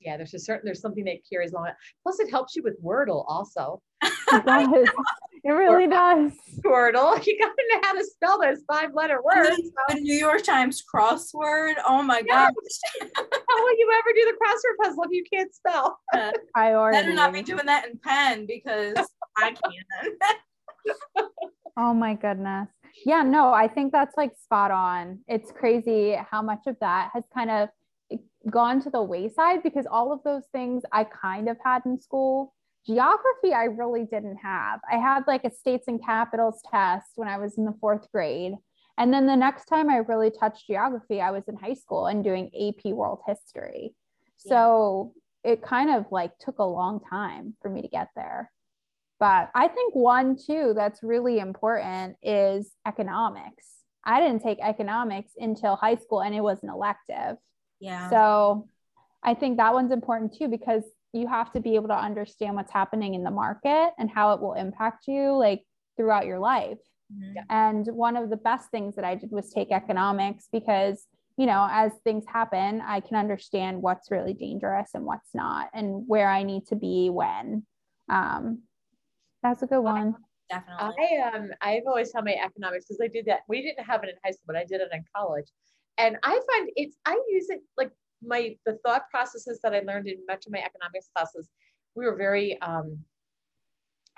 yeah, 0.05 0.17
there's 0.17 0.33
a 0.33 0.39
certain 0.39 0.65
there's 0.65 0.81
something 0.81 1.05
that 1.05 1.19
carries 1.29 1.53
along. 1.53 1.69
Plus, 2.03 2.19
it 2.19 2.29
helps 2.29 2.55
you 2.55 2.63
with 2.63 2.81
Wordle 2.83 3.23
also. 3.27 3.81
It 4.31 4.45
does. 4.45 4.89
It 5.43 5.51
really 5.51 5.87
does. 5.87 6.31
Wordle, 6.65 7.23
you 7.25 7.37
got 7.39 7.51
to 7.55 7.65
know 7.69 7.79
how 7.83 7.93
to 7.93 8.03
spell 8.03 8.41
those 8.41 8.63
five 8.67 8.95
letter 8.95 9.19
words. 9.21 9.61
The 9.89 9.95
New 9.99 10.15
York 10.15 10.41
Times 10.43 10.81
crossword. 10.81 11.75
Oh 11.87 12.01
my 12.01 12.23
gosh. 12.23 12.53
how 13.53 13.63
will 13.63 13.77
you 13.77 13.89
ever 13.93 14.09
do 14.15 14.25
the 14.25 14.37
crossword 14.37 14.83
puzzle 14.83 15.03
if 15.03 15.11
you 15.11 15.23
can't 15.31 15.53
spell? 15.53 15.99
Priority. 16.53 16.97
Better 16.97 17.13
not 17.13 17.33
be 17.33 17.41
doing 17.41 17.65
that 17.65 17.87
in 17.87 17.97
pen 17.99 18.45
because 18.45 18.95
I 19.37 19.51
can't. 19.51 21.27
oh 21.77 21.93
my 21.93 22.15
goodness. 22.15 22.69
Yeah, 23.05 23.23
no, 23.23 23.53
I 23.53 23.67
think 23.67 23.91
that's 23.91 24.15
like 24.17 24.31
spot 24.41 24.71
on. 24.71 25.19
It's 25.27 25.51
crazy 25.51 26.17
how 26.29 26.41
much 26.41 26.67
of 26.67 26.77
that 26.79 27.09
has 27.13 27.23
kind 27.33 27.49
of 27.49 27.69
eh, 28.11 28.17
gone 28.49 28.81
to 28.81 28.89
the 28.89 29.01
wayside 29.01 29.63
because 29.63 29.85
all 29.89 30.11
of 30.11 30.19
those 30.23 30.43
things 30.51 30.83
I 30.91 31.05
kind 31.05 31.49
of 31.49 31.57
had 31.63 31.81
in 31.85 31.99
school. 31.99 32.53
Geography, 32.85 33.53
I 33.53 33.65
really 33.65 34.03
didn't 34.03 34.37
have. 34.37 34.81
I 34.91 34.97
had 34.97 35.23
like 35.25 35.45
a 35.45 35.51
states 35.51 35.87
and 35.87 36.03
capitals 36.03 36.61
test 36.69 37.07
when 37.15 37.29
I 37.29 37.37
was 37.37 37.57
in 37.57 37.65
the 37.65 37.75
fourth 37.79 38.11
grade. 38.11 38.55
And 38.97 39.11
then 39.13 39.25
the 39.25 39.35
next 39.35 39.65
time 39.65 39.89
I 39.89 39.97
really 39.97 40.31
touched 40.31 40.67
geography, 40.67 41.19
I 41.19 41.31
was 41.31 41.43
in 41.47 41.55
high 41.55 41.73
school 41.73 42.07
and 42.07 42.23
doing 42.23 42.51
AP 42.53 42.91
world 42.93 43.19
history. 43.27 43.95
Yeah. 44.45 44.49
So 44.49 45.13
it 45.43 45.61
kind 45.61 45.89
of 45.89 46.05
like 46.11 46.37
took 46.37 46.59
a 46.59 46.63
long 46.63 46.99
time 47.09 47.55
for 47.61 47.69
me 47.69 47.81
to 47.81 47.87
get 47.87 48.09
there. 48.15 48.51
But 49.19 49.49
I 49.55 49.67
think 49.67 49.95
one 49.95 50.35
too 50.35 50.73
that's 50.75 51.01
really 51.01 51.39
important 51.39 52.17
is 52.21 52.71
economics. 52.85 53.65
I 54.03 54.19
didn't 54.19 54.43
take 54.43 54.59
economics 54.61 55.31
until 55.37 55.75
high 55.75 55.95
school 55.95 56.21
and 56.21 56.35
it 56.35 56.41
was 56.41 56.61
an 56.61 56.69
elective. 56.69 57.37
Yeah. 57.79 58.09
So 58.09 58.67
I 59.23 59.33
think 59.33 59.57
that 59.57 59.73
one's 59.73 59.91
important 59.91 60.35
too 60.37 60.49
because 60.49 60.83
you 61.13 61.27
have 61.27 61.51
to 61.53 61.59
be 61.59 61.75
able 61.75 61.87
to 61.87 61.97
understand 61.97 62.55
what's 62.55 62.71
happening 62.71 63.13
in 63.13 63.23
the 63.23 63.31
market 63.31 63.91
and 63.97 64.09
how 64.09 64.33
it 64.33 64.41
will 64.41 64.53
impact 64.53 65.07
you 65.07 65.31
like 65.37 65.63
throughout 65.95 66.25
your 66.25 66.39
life. 66.39 66.79
Mm-hmm. 67.13 67.39
And 67.49 67.87
one 67.87 68.17
of 68.17 68.29
the 68.29 68.37
best 68.37 68.69
things 68.71 68.95
that 68.95 69.05
I 69.05 69.15
did 69.15 69.31
was 69.31 69.49
take 69.51 69.71
economics 69.71 70.47
because, 70.51 71.05
you 71.37 71.45
know, 71.45 71.67
as 71.71 71.91
things 72.03 72.25
happen, 72.27 72.81
I 72.81 72.99
can 72.99 73.17
understand 73.17 73.81
what's 73.81 74.11
really 74.11 74.33
dangerous 74.33 74.91
and 74.93 75.05
what's 75.05 75.29
not 75.33 75.69
and 75.73 76.03
where 76.07 76.29
I 76.29 76.43
need 76.43 76.67
to 76.67 76.75
be 76.75 77.09
when. 77.09 77.65
Um, 78.09 78.63
that's 79.41 79.61
a 79.61 79.67
good 79.67 79.81
one. 79.81 80.15
Definitely. 80.49 80.95
I 80.99 81.29
um 81.35 81.49
I've 81.61 81.83
always 81.87 82.11
had 82.13 82.25
my 82.25 82.35
economics 82.35 82.85
because 82.85 83.01
I 83.01 83.07
did 83.07 83.25
that. 83.25 83.41
We 83.47 83.61
didn't 83.61 83.85
have 83.85 84.03
it 84.03 84.09
in 84.09 84.15
high 84.23 84.31
school, 84.31 84.43
but 84.47 84.55
I 84.55 84.65
did 84.65 84.81
it 84.81 84.89
in 84.91 85.03
college 85.15 85.47
and 85.97 86.17
i 86.23 86.39
find 86.51 86.69
it's 86.75 86.97
i 87.05 87.19
use 87.29 87.49
it 87.49 87.61
like 87.77 87.91
my 88.25 88.55
the 88.65 88.77
thought 88.85 89.09
processes 89.09 89.59
that 89.63 89.73
i 89.73 89.79
learned 89.81 90.07
in 90.07 90.17
much 90.27 90.45
of 90.45 90.51
my 90.51 90.59
economics 90.59 91.09
classes 91.15 91.49
we 91.95 92.05
were 92.05 92.15
very 92.15 92.59
um 92.61 92.97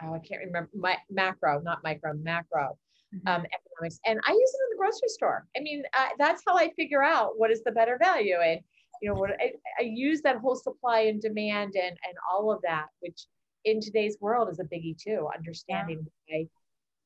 oh 0.03 0.13
i 0.13 0.19
can't 0.19 0.41
remember 0.45 0.69
my 0.73 0.97
macro 1.09 1.59
not 1.61 1.83
micro 1.83 2.13
macro 2.13 2.77
mm-hmm. 3.15 3.27
um, 3.27 3.45
economics. 3.45 3.99
And 4.05 4.19
i 4.25 4.31
use 4.31 4.53
it 4.53 4.63
in 4.63 4.69
the 4.71 4.77
grocery 4.77 5.09
store. 5.09 5.45
I 5.57 5.61
mean 5.61 5.83
uh, 5.97 6.09
that's 6.17 6.43
how 6.47 6.57
i 6.57 6.71
figure 6.75 7.03
out 7.03 7.33
what 7.37 7.51
is 7.51 7.63
the 7.63 7.71
better 7.71 7.97
value. 8.01 8.37
And 8.43 8.59
you 9.01 9.09
know 9.09 9.15
what 9.15 9.31
I, 9.31 9.53
I 9.79 9.83
use 9.83 10.21
that 10.21 10.37
whole 10.37 10.55
supply 10.55 11.01
and 11.01 11.21
demand 11.21 11.75
and 11.75 11.97
and 12.07 12.17
all 12.31 12.51
of 12.51 12.61
that 12.63 12.87
which 13.01 13.25
in 13.65 13.81
today's 13.81 14.17
world 14.21 14.49
is 14.49 14.59
a 14.59 14.63
biggie 14.63 14.97
too 14.97 15.27
understanding 15.35 16.05
yeah. 16.27 16.37
why 16.37 16.47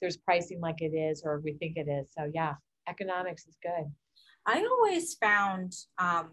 there's 0.01 0.17
pricing 0.17 0.61
like 0.61 0.81
it 0.81 0.93
is 0.95 1.23
or 1.25 1.41
we 1.43 1.53
think 1.53 1.77
it 1.77 1.87
is. 1.89 2.09
So 2.17 2.29
yeah 2.33 2.55
economics 2.87 3.45
is 3.47 3.57
good. 3.61 3.91
I 4.45 4.65
always 4.65 5.13
found 5.15 5.73
um, 5.99 6.31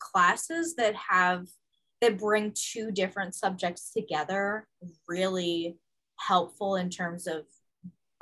classes 0.00 0.74
that 0.76 0.94
have 1.10 1.46
that 2.00 2.18
bring 2.18 2.52
two 2.54 2.90
different 2.90 3.34
subjects 3.34 3.92
together 3.92 4.66
really 5.08 5.76
helpful 6.18 6.76
in 6.76 6.90
terms 6.90 7.26
of 7.26 7.44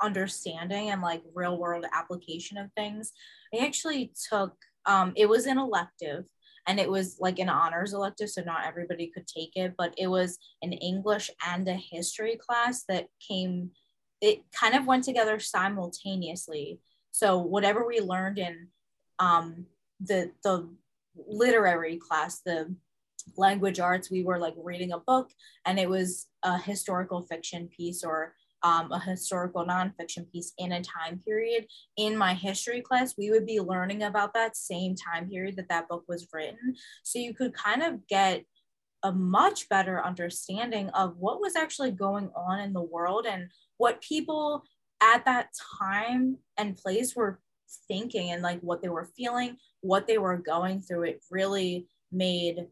understanding 0.01 0.89
and 0.89 1.01
like 1.01 1.21
real 1.33 1.57
world 1.57 1.85
application 1.93 2.57
of 2.57 2.71
things. 2.73 3.11
I 3.53 3.65
actually 3.65 4.13
took 4.29 4.55
um, 4.85 5.13
it 5.15 5.27
was 5.27 5.47
an 5.47 5.57
elective 5.57 6.25
and 6.67 6.79
it 6.79 6.89
was 6.89 7.17
like 7.19 7.39
an 7.39 7.49
honors 7.49 7.93
elective 7.93 8.29
so 8.29 8.41
not 8.43 8.65
everybody 8.65 9.11
could 9.11 9.25
take 9.25 9.55
it 9.55 9.73
but 9.77 9.93
it 9.97 10.07
was 10.07 10.37
an 10.61 10.73
english 10.73 11.31
and 11.47 11.67
a 11.67 11.73
history 11.73 12.37
class 12.37 12.83
that 12.87 13.07
came 13.27 13.71
it 14.21 14.41
kind 14.51 14.75
of 14.75 14.85
went 14.85 15.03
together 15.03 15.39
simultaneously 15.39 16.79
so 17.15 17.37
whatever 17.37 17.87
we 17.87 17.99
learned 18.01 18.37
in 18.37 18.67
um, 19.19 19.67
the 20.01 20.31
the 20.43 20.67
literary 21.27 21.97
class, 21.97 22.41
the 22.45 22.75
language 23.37 23.79
arts, 23.79 24.11
we 24.11 24.23
were 24.23 24.37
like 24.37 24.55
reading 24.57 24.91
a 24.91 24.99
book, 24.99 25.31
and 25.65 25.79
it 25.79 25.89
was 25.89 26.27
a 26.43 26.57
historical 26.57 27.21
fiction 27.21 27.69
piece 27.69 28.03
or 28.03 28.33
um, 28.65 28.91
a 28.91 28.99
historical 28.99 29.63
nonfiction 29.63 30.29
piece 30.31 30.53
in 30.57 30.71
a 30.71 30.81
time 30.81 31.21
period. 31.23 31.67
In 31.97 32.17
my 32.17 32.33
history 32.33 32.81
class, 32.81 33.13
we 33.15 33.29
would 33.29 33.45
be 33.45 33.59
learning 33.59 34.01
about 34.01 34.33
that 34.33 34.57
same 34.57 34.95
time 34.95 35.29
period 35.29 35.55
that 35.57 35.69
that 35.69 35.87
book 35.87 36.03
was 36.07 36.27
written. 36.33 36.73
So 37.03 37.19
you 37.19 37.35
could 37.35 37.53
kind 37.53 37.83
of 37.83 38.07
get 38.07 38.43
a 39.03 39.11
much 39.11 39.69
better 39.69 40.03
understanding 40.03 40.89
of 40.89 41.15
what 41.17 41.39
was 41.39 41.55
actually 41.55 41.91
going 41.91 42.31
on 42.35 42.59
in 42.59 42.73
the 42.73 42.81
world 42.81 43.27
and 43.27 43.49
what 43.77 44.01
people 44.01 44.63
at 44.99 45.25
that 45.25 45.49
time 45.79 46.37
and 46.57 46.75
place 46.75 47.15
were 47.15 47.39
thinking 47.87 48.31
and 48.31 48.41
like 48.41 48.61
what 48.61 48.81
they 48.81 48.89
were 48.89 49.11
feeling, 49.15 49.57
what 49.81 50.07
they 50.07 50.17
were 50.17 50.37
going 50.37 50.81
through, 50.81 51.03
it 51.03 51.23
really 51.29 51.87
made 52.11 52.65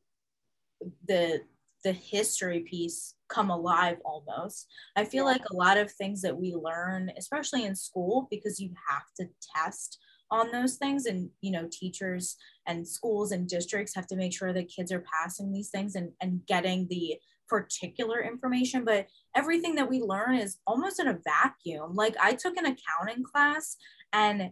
the 1.07 1.41
the 1.83 1.91
history 1.91 2.61
piece 2.61 3.15
come 3.27 3.49
alive 3.49 3.97
almost. 4.05 4.67
I 4.95 5.05
feel 5.05 5.25
like 5.25 5.41
a 5.49 5.55
lot 5.55 5.77
of 5.77 5.91
things 5.91 6.21
that 6.21 6.37
we 6.37 6.53
learn, 6.53 7.11
especially 7.17 7.65
in 7.65 7.75
school, 7.75 8.27
because 8.29 8.59
you 8.59 8.71
have 8.89 9.05
to 9.17 9.27
test 9.55 9.99
on 10.31 10.51
those 10.51 10.77
things 10.77 11.05
and 11.05 11.29
you 11.41 11.51
know 11.51 11.67
teachers 11.71 12.37
and 12.65 12.87
schools 12.87 13.31
and 13.31 13.47
districts 13.47 13.93
have 13.93 14.07
to 14.07 14.15
make 14.15 14.33
sure 14.33 14.51
that 14.51 14.73
kids 14.73 14.91
are 14.91 15.03
passing 15.21 15.51
these 15.51 15.69
things 15.69 15.95
and, 15.95 16.11
and 16.21 16.41
getting 16.47 16.87
the 16.89 17.15
particular 17.47 18.21
information. 18.23 18.83
But 18.83 19.07
everything 19.35 19.75
that 19.75 19.89
we 19.89 20.01
learn 20.01 20.35
is 20.35 20.57
almost 20.65 20.99
in 20.99 21.07
a 21.07 21.19
vacuum. 21.23 21.93
Like 21.93 22.15
i 22.21 22.33
took 22.33 22.57
an 22.57 22.65
accounting 22.65 23.23
class 23.23 23.77
and 24.11 24.51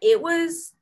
it 0.00 0.20
was 0.20 0.74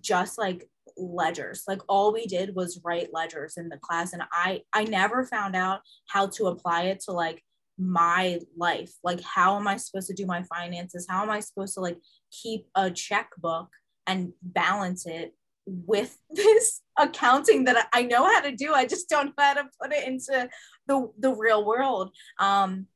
just 0.00 0.38
like 0.38 0.68
ledgers. 1.00 1.64
Like 1.66 1.80
all 1.88 2.12
we 2.12 2.26
did 2.26 2.54
was 2.54 2.80
write 2.84 3.12
ledgers 3.12 3.56
in 3.56 3.68
the 3.68 3.78
class 3.78 4.12
and 4.12 4.22
i 4.32 4.60
i 4.72 4.84
never 4.84 5.24
found 5.24 5.56
out 5.56 5.80
how 6.06 6.26
to 6.28 6.46
apply 6.46 6.82
it 6.84 7.00
to 7.00 7.12
like 7.12 7.42
my 7.78 8.40
life. 8.56 8.92
Like 9.02 9.20
how 9.22 9.56
am 9.56 9.66
i 9.66 9.76
supposed 9.76 10.08
to 10.08 10.14
do 10.14 10.26
my 10.26 10.42
finances? 10.44 11.06
How 11.08 11.22
am 11.22 11.30
i 11.30 11.40
supposed 11.40 11.74
to 11.74 11.80
like 11.80 11.98
keep 12.30 12.66
a 12.74 12.90
checkbook 12.90 13.68
and 14.06 14.32
balance 14.42 15.06
it 15.06 15.34
with 15.66 16.16
this 16.30 16.80
accounting 16.98 17.64
that 17.64 17.88
i 17.92 18.02
know 18.02 18.24
how 18.24 18.40
to 18.42 18.54
do? 18.54 18.74
I 18.74 18.86
just 18.86 19.08
don't 19.08 19.26
know 19.26 19.32
how 19.38 19.54
to 19.54 19.68
put 19.80 19.92
it 19.92 20.06
into 20.06 20.48
the 20.86 21.10
the 21.18 21.34
real 21.34 21.64
world. 21.64 22.10
Um 22.38 22.86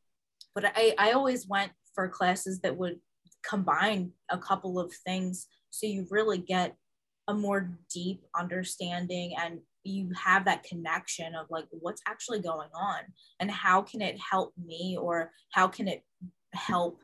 but 0.55 0.64
i 0.77 0.95
i 0.99 1.12
always 1.12 1.49
went 1.49 1.73
for 1.95 2.09
classes 2.09 2.61
that 2.61 2.77
would 2.77 3.01
combine 3.43 4.11
a 4.31 4.38
couple 4.38 4.81
of 4.81 4.93
things 5.07 5.47
so 5.71 5.87
you 5.87 6.07
really 6.11 6.38
get 6.38 6.77
a 7.29 7.35
more 7.35 7.71
deep 7.93 8.23
understanding 8.39 9.35
and 9.41 9.61
you 9.85 10.11
have 10.15 10.45
that 10.45 10.63
connection 10.63 11.35
of 11.35 11.47
like 11.51 11.67
what's 11.71 12.03
actually 12.07 12.41
going 12.41 12.69
on 12.75 13.01
and 13.41 13.51
how 13.51 13.83
can 13.83 14.01
it 14.01 14.19
help 14.19 14.53
me 14.63 14.97
or 15.01 15.31
how 15.51 15.69
can 15.69 15.89
it 15.89 16.03
help 16.53 16.99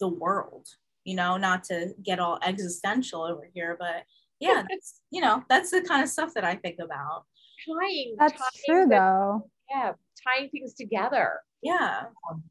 the 0.00 0.08
world 0.08 0.66
you 1.04 1.14
know 1.14 1.36
not 1.36 1.64
to 1.64 1.92
get 2.02 2.20
all 2.20 2.38
existential 2.44 3.22
over 3.22 3.48
here 3.54 3.76
but 3.78 4.04
yeah 4.40 4.62
that's 4.68 5.00
you 5.10 5.20
know 5.20 5.42
that's 5.48 5.70
the 5.70 5.80
kind 5.82 6.02
of 6.02 6.08
stuff 6.08 6.34
that 6.34 6.44
i 6.44 6.54
think 6.54 6.78
about. 6.80 7.24
Tying 7.66 8.16
that's 8.18 8.32
tying 8.32 8.64
true 8.66 8.86
though. 8.88 9.48
Yeah 9.70 9.92
tying 10.26 10.50
things 10.50 10.74
together. 10.74 11.40
Yeah. 11.62 12.04
Um, 12.30 12.42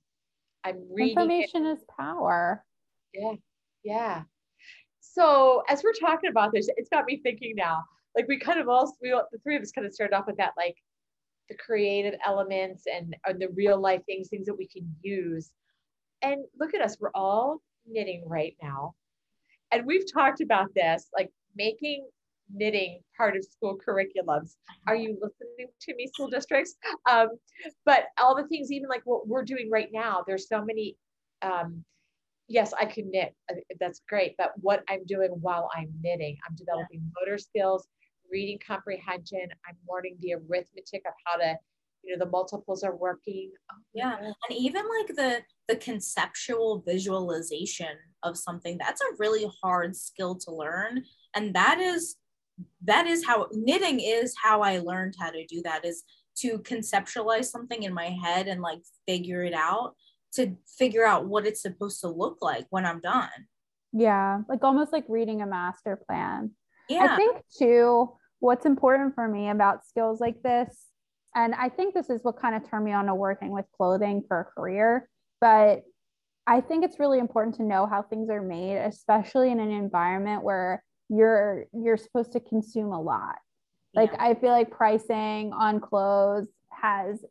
i'm 0.64 0.82
reading 0.94 1.18
information 1.18 1.66
it. 1.66 1.74
is 1.74 1.80
power. 2.00 2.64
Yeah 3.14 3.34
yeah 3.84 4.24
so 5.02 5.64
as 5.68 5.84
we're 5.84 5.94
talking 5.94 6.30
about 6.30 6.52
this, 6.54 6.70
it's 6.78 6.90
got 6.90 7.06
me 7.06 7.20
thinking 7.22 7.54
now. 7.56 7.84
Like 8.16 8.28
we 8.28 8.40
kind 8.40 8.60
of 8.60 8.70
all, 8.70 8.96
we 9.02 9.10
the 9.10 9.40
three 9.44 9.56
of 9.58 9.62
us 9.62 9.72
kind 9.72 9.86
of 9.86 9.94
started 9.94 10.16
off 10.16 10.28
with 10.28 10.38
that, 10.38 10.54
like 10.58 10.76
the 11.50 11.56
creative 11.56 12.18
elements 12.26 12.84
and, 12.94 13.16
and 13.26 13.42
the 13.42 13.50
real 13.50 13.80
life 13.80 14.02
things, 14.06 14.30
things 14.30 14.46
that 14.46 14.58
we 14.58 14.68
can 14.68 14.96
use. 15.02 15.52
and 16.22 16.44
look 16.60 16.74
at 16.74 16.82
us, 16.82 16.98
we're 17.00 17.12
all 17.16 17.62
knitting 17.86 18.24
right 18.28 18.56
now. 18.62 18.94
And 19.72 19.86
we've 19.86 20.12
talked 20.12 20.42
about 20.42 20.74
this, 20.76 21.08
like 21.18 21.30
making 21.56 22.08
knitting 22.54 23.02
part 23.18 23.36
of 23.38 23.44
school 23.46 23.78
curriculums. 23.86 24.56
Are 24.88 24.96
you 24.96 25.18
listening 25.22 25.68
to 25.82 25.96
me, 25.96 26.08
school 26.08 26.30
districts? 26.30 26.76
Um, 27.10 27.30
but 27.86 28.06
all 28.20 28.36
the 28.36 28.48
things, 28.48 28.72
even 28.72 28.90
like 28.90 29.02
what 29.06 29.28
we're 29.28 29.44
doing 29.44 29.70
right 29.72 29.90
now, 29.92 30.24
there's 30.28 30.48
so 30.48 30.64
many. 30.64 30.98
Um, 31.42 31.84
yes, 32.52 32.74
I 32.78 32.86
can 32.86 33.10
knit. 33.10 33.34
Uh, 33.50 33.56
that's 33.80 34.02
great. 34.08 34.36
But 34.38 34.52
what 34.58 34.84
I'm 34.90 35.06
doing 35.06 35.30
while 35.42 35.70
I'm 35.76 35.92
knitting, 36.02 36.38
I'm 36.48 36.56
developing 36.56 37.12
motor 37.20 37.38
skills, 37.38 37.88
reading 38.32 38.60
comprehension. 38.66 39.48
I'm 39.68 39.78
learning 39.90 40.18
the 40.20 40.36
arithmetic 40.36 41.04
of 41.08 41.14
how 41.26 41.38
to 41.38 41.56
you 42.04 42.18
know 42.18 42.26
the 42.26 42.32
multiples 42.32 42.82
are 42.84 42.96
working 42.96 43.52
oh, 43.72 43.76
yeah 43.94 44.18
and 44.18 44.34
even 44.58 44.84
like 45.00 45.16
the 45.16 45.42
the 45.68 45.76
conceptual 45.76 46.84
visualization 46.84 47.96
of 48.24 48.36
something 48.36 48.76
that's 48.80 49.02
a 49.02 49.16
really 49.20 49.48
hard 49.62 49.96
skill 49.96 50.34
to 50.36 50.52
learn 50.52 51.04
and 51.36 51.54
that 51.54 51.80
is 51.80 52.16
that 52.84 53.06
is 53.06 53.24
how 53.24 53.48
knitting 53.52 54.00
is 54.00 54.34
how 54.42 54.62
i 54.62 54.80
learned 54.80 55.14
how 55.20 55.30
to 55.30 55.46
do 55.46 55.62
that 55.62 55.86
is 55.86 56.04
to 56.36 56.58
conceptualize 56.60 57.46
something 57.46 57.84
in 57.84 57.94
my 57.94 58.16
head 58.24 58.48
and 58.48 58.62
like 58.62 58.80
figure 59.08 59.44
it 59.44 59.54
out 59.54 59.94
to 60.34 60.56
figure 60.78 61.06
out 61.06 61.26
what 61.26 61.46
it's 61.46 61.62
supposed 61.62 62.02
to 62.02 62.08
look 62.08 62.38
like 62.42 62.66
when 62.70 62.86
i'm 62.86 63.00
done 63.00 63.30
yeah 63.94 64.42
like 64.48 64.64
almost 64.64 64.94
like 64.94 65.06
reading 65.10 65.42
a 65.42 65.46
master 65.46 66.00
plan 66.08 66.52
yeah 66.90 67.08
i 67.12 67.16
think 67.16 67.38
too 67.58 68.10
what's 68.40 68.66
important 68.66 69.14
for 69.14 69.28
me 69.28 69.50
about 69.50 69.86
skills 69.86 70.20
like 70.20 70.42
this 70.42 70.92
and 71.36 71.56
I 71.56 71.70
think 71.70 71.94
this 71.94 72.10
is 72.10 72.24
what 72.24 72.40
kind 72.40 72.56
of 72.56 72.70
turned 72.70 72.86
me 72.86 72.92
on 72.92 73.06
to 73.06 73.16
working 73.16 73.52
with 73.52 73.66
clothing 73.78 74.24
for 74.28 74.42
a 74.42 74.46
career. 74.46 75.10
But 75.40 75.84
I 76.46 76.62
think 76.62 76.84
it's 76.84 77.00
really 77.00 77.20
important 77.20 77.56
to 77.56 77.64
know 77.64 77.86
how 77.86 78.02
things 78.02 78.30
are 78.30 78.42
made, 78.42 78.78
especially 78.78 79.52
in 79.52 79.60
an 79.60 79.72
environment 79.72 80.44
where 80.44 80.84
you're 81.10 81.66
you're 81.74 81.98
supposed 81.98 82.34
to 82.34 82.40
consume 82.40 82.92
a 82.92 83.02
lot. 83.02 83.36
Like 83.94 84.12
yeah. 84.14 84.24
I 84.24 84.34
feel 84.36 84.52
like 84.52 84.72
pricing 84.72 85.54
on 85.54 85.80
clothes 85.80 86.48
has 86.82 87.24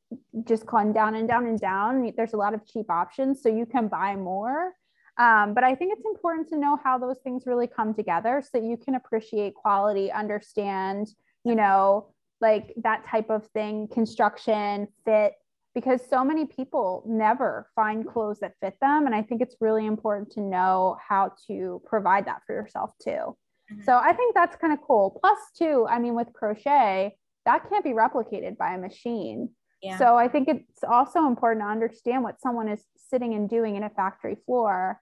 just 0.44 0.66
gone 0.66 0.92
down 0.92 1.14
and 1.14 1.26
down 1.26 1.46
and 1.46 1.58
down. 1.58 2.12
There's 2.16 2.34
a 2.34 2.36
lot 2.36 2.54
of 2.54 2.66
cheap 2.66 2.90
options, 2.90 3.42
so 3.42 3.48
you 3.48 3.66
can 3.66 3.88
buy 3.88 4.16
more. 4.16 4.72
Um, 5.18 5.54
but 5.54 5.64
I 5.64 5.74
think 5.74 5.92
it's 5.92 6.06
important 6.06 6.48
to 6.48 6.56
know 6.56 6.78
how 6.82 6.96
those 6.96 7.18
things 7.18 7.42
really 7.46 7.66
come 7.66 7.92
together 7.92 8.42
so 8.48 8.58
you 8.58 8.76
can 8.76 8.94
appreciate 8.94 9.54
quality, 9.54 10.10
understand, 10.10 11.08
you 11.44 11.54
know, 11.54 12.06
like 12.40 12.72
that 12.82 13.04
type 13.06 13.28
of 13.28 13.46
thing, 13.48 13.88
construction, 13.88 14.88
fit, 15.04 15.34
because 15.74 16.00
so 16.08 16.24
many 16.24 16.46
people 16.46 17.04
never 17.06 17.68
find 17.74 18.06
clothes 18.06 18.40
that 18.40 18.54
fit 18.60 18.76
them. 18.80 19.06
And 19.06 19.14
I 19.14 19.22
think 19.22 19.42
it's 19.42 19.56
really 19.60 19.86
important 19.86 20.30
to 20.32 20.40
know 20.40 20.96
how 21.06 21.32
to 21.48 21.82
provide 21.84 22.26
that 22.26 22.40
for 22.46 22.54
yourself 22.54 22.92
too. 23.02 23.10
Mm-hmm. 23.10 23.82
So 23.84 23.96
I 23.96 24.12
think 24.12 24.34
that's 24.34 24.56
kind 24.56 24.72
of 24.72 24.80
cool. 24.80 25.18
Plus, 25.20 25.38
too, 25.56 25.86
I 25.88 25.98
mean, 25.98 26.14
with 26.14 26.32
crochet, 26.32 27.14
that 27.46 27.68
can't 27.68 27.84
be 27.84 27.90
replicated 27.90 28.56
by 28.56 28.74
a 28.74 28.78
machine. 28.78 29.50
Yeah. 29.82 29.98
So 29.98 30.16
I 30.16 30.28
think 30.28 30.48
it's 30.48 30.84
also 30.88 31.26
important 31.26 31.64
to 31.64 31.68
understand 31.68 32.22
what 32.22 32.40
someone 32.40 32.68
is 32.68 32.84
sitting 33.08 33.34
and 33.34 33.48
doing 33.48 33.76
in 33.76 33.82
a 33.82 33.90
factory 33.90 34.36
floor. 34.46 35.00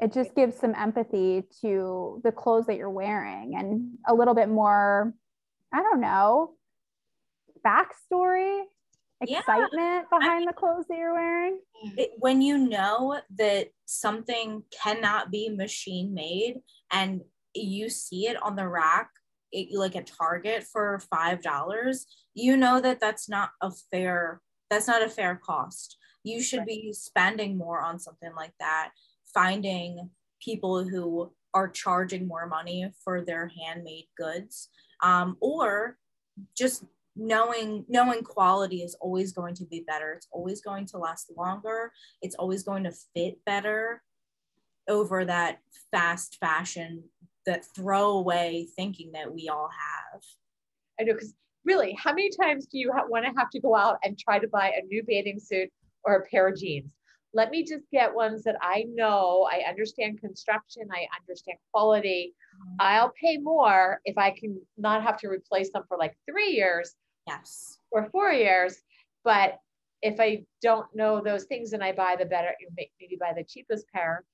It 0.00 0.12
just 0.12 0.34
gives 0.34 0.56
some 0.56 0.74
empathy 0.74 1.44
to 1.62 2.20
the 2.24 2.32
clothes 2.32 2.66
that 2.66 2.76
you're 2.76 2.90
wearing 2.90 3.54
and 3.56 3.98
a 4.06 4.14
little 4.14 4.34
bit 4.34 4.48
more, 4.48 5.14
I 5.72 5.82
don't 5.82 6.00
know, 6.00 6.54
backstory, 7.64 8.62
excitement 9.20 9.70
yeah. 9.74 10.02
behind 10.10 10.30
I 10.30 10.36
mean, 10.38 10.46
the 10.46 10.52
clothes 10.52 10.86
that 10.88 10.96
you're 10.96 11.14
wearing? 11.14 11.60
It, 11.96 12.12
when 12.18 12.40
you 12.42 12.58
know 12.58 13.20
that 13.36 13.68
something 13.84 14.62
cannot 14.70 15.30
be 15.30 15.48
machine 15.50 16.14
made 16.14 16.60
and 16.90 17.22
you 17.54 17.88
see 17.88 18.26
it 18.26 18.42
on 18.42 18.56
the 18.56 18.68
rack, 18.68 19.10
like 19.72 19.94
a 19.94 20.02
Target 20.02 20.64
for 20.64 21.00
five 21.10 21.42
dollars, 21.42 22.06
you 22.34 22.56
know 22.56 22.80
that 22.80 23.00
that's 23.00 23.28
not 23.28 23.50
a 23.60 23.70
fair. 23.90 24.40
That's 24.70 24.86
not 24.86 25.02
a 25.02 25.08
fair 25.08 25.40
cost. 25.44 25.96
You 26.22 26.42
should 26.42 26.60
right. 26.60 26.68
be 26.68 26.92
spending 26.92 27.56
more 27.56 27.80
on 27.80 27.98
something 27.98 28.32
like 28.36 28.52
that. 28.60 28.90
Finding 29.32 30.10
people 30.42 30.84
who 30.84 31.32
are 31.52 31.68
charging 31.68 32.28
more 32.28 32.46
money 32.46 32.92
for 33.02 33.22
their 33.24 33.50
handmade 33.60 34.06
goods, 34.16 34.68
um, 35.02 35.36
or 35.40 35.96
just 36.56 36.84
knowing 37.16 37.84
knowing 37.88 38.22
quality 38.22 38.82
is 38.82 38.96
always 39.00 39.32
going 39.32 39.54
to 39.54 39.64
be 39.64 39.84
better 39.86 40.12
it's 40.12 40.28
always 40.30 40.60
going 40.62 40.86
to 40.86 40.96
last 40.96 41.30
longer 41.36 41.92
it's 42.22 42.36
always 42.36 42.62
going 42.62 42.84
to 42.84 42.92
fit 43.14 43.36
better 43.44 44.02
over 44.88 45.24
that 45.24 45.58
fast 45.90 46.38
fashion 46.40 47.02
that 47.46 47.64
throwaway 47.74 48.66
thinking 48.76 49.10
that 49.12 49.32
we 49.32 49.48
all 49.48 49.68
have 49.68 50.20
i 50.98 51.04
know 51.04 51.12
because 51.12 51.34
really 51.64 51.96
how 52.02 52.12
many 52.12 52.30
times 52.30 52.66
do 52.66 52.78
you 52.78 52.92
ha- 52.92 53.04
want 53.08 53.24
to 53.24 53.32
have 53.36 53.50
to 53.50 53.60
go 53.60 53.74
out 53.74 53.98
and 54.02 54.18
try 54.18 54.38
to 54.38 54.48
buy 54.48 54.70
a 54.70 54.84
new 54.86 55.02
bathing 55.06 55.38
suit 55.38 55.68
or 56.04 56.16
a 56.16 56.26
pair 56.26 56.48
of 56.48 56.56
jeans 56.56 56.90
let 57.32 57.50
me 57.50 57.62
just 57.62 57.84
get 57.92 58.14
ones 58.14 58.42
that 58.42 58.56
i 58.62 58.84
know 58.88 59.48
i 59.52 59.68
understand 59.68 60.20
construction 60.20 60.82
i 60.92 61.06
understand 61.20 61.58
quality 61.72 62.34
mm-hmm. 62.56 62.76
i'll 62.80 63.12
pay 63.20 63.36
more 63.36 64.00
if 64.04 64.16
i 64.18 64.30
can 64.30 64.60
not 64.76 65.02
have 65.02 65.18
to 65.18 65.28
replace 65.28 65.70
them 65.72 65.82
for 65.88 65.96
like 65.96 66.16
three 66.26 66.50
years 66.50 66.94
Yes. 67.26 67.78
Or 67.90 68.08
four 68.10 68.32
years. 68.32 68.82
But 69.24 69.58
if 70.02 70.18
I 70.18 70.44
don't 70.62 70.86
know 70.94 71.20
those 71.20 71.44
things 71.44 71.72
and 71.72 71.82
I 71.82 71.92
buy 71.92 72.16
the 72.18 72.24
better, 72.24 72.52
maybe 72.76 73.16
buy 73.20 73.32
the 73.36 73.44
cheapest 73.44 73.86
pair, 73.92 74.24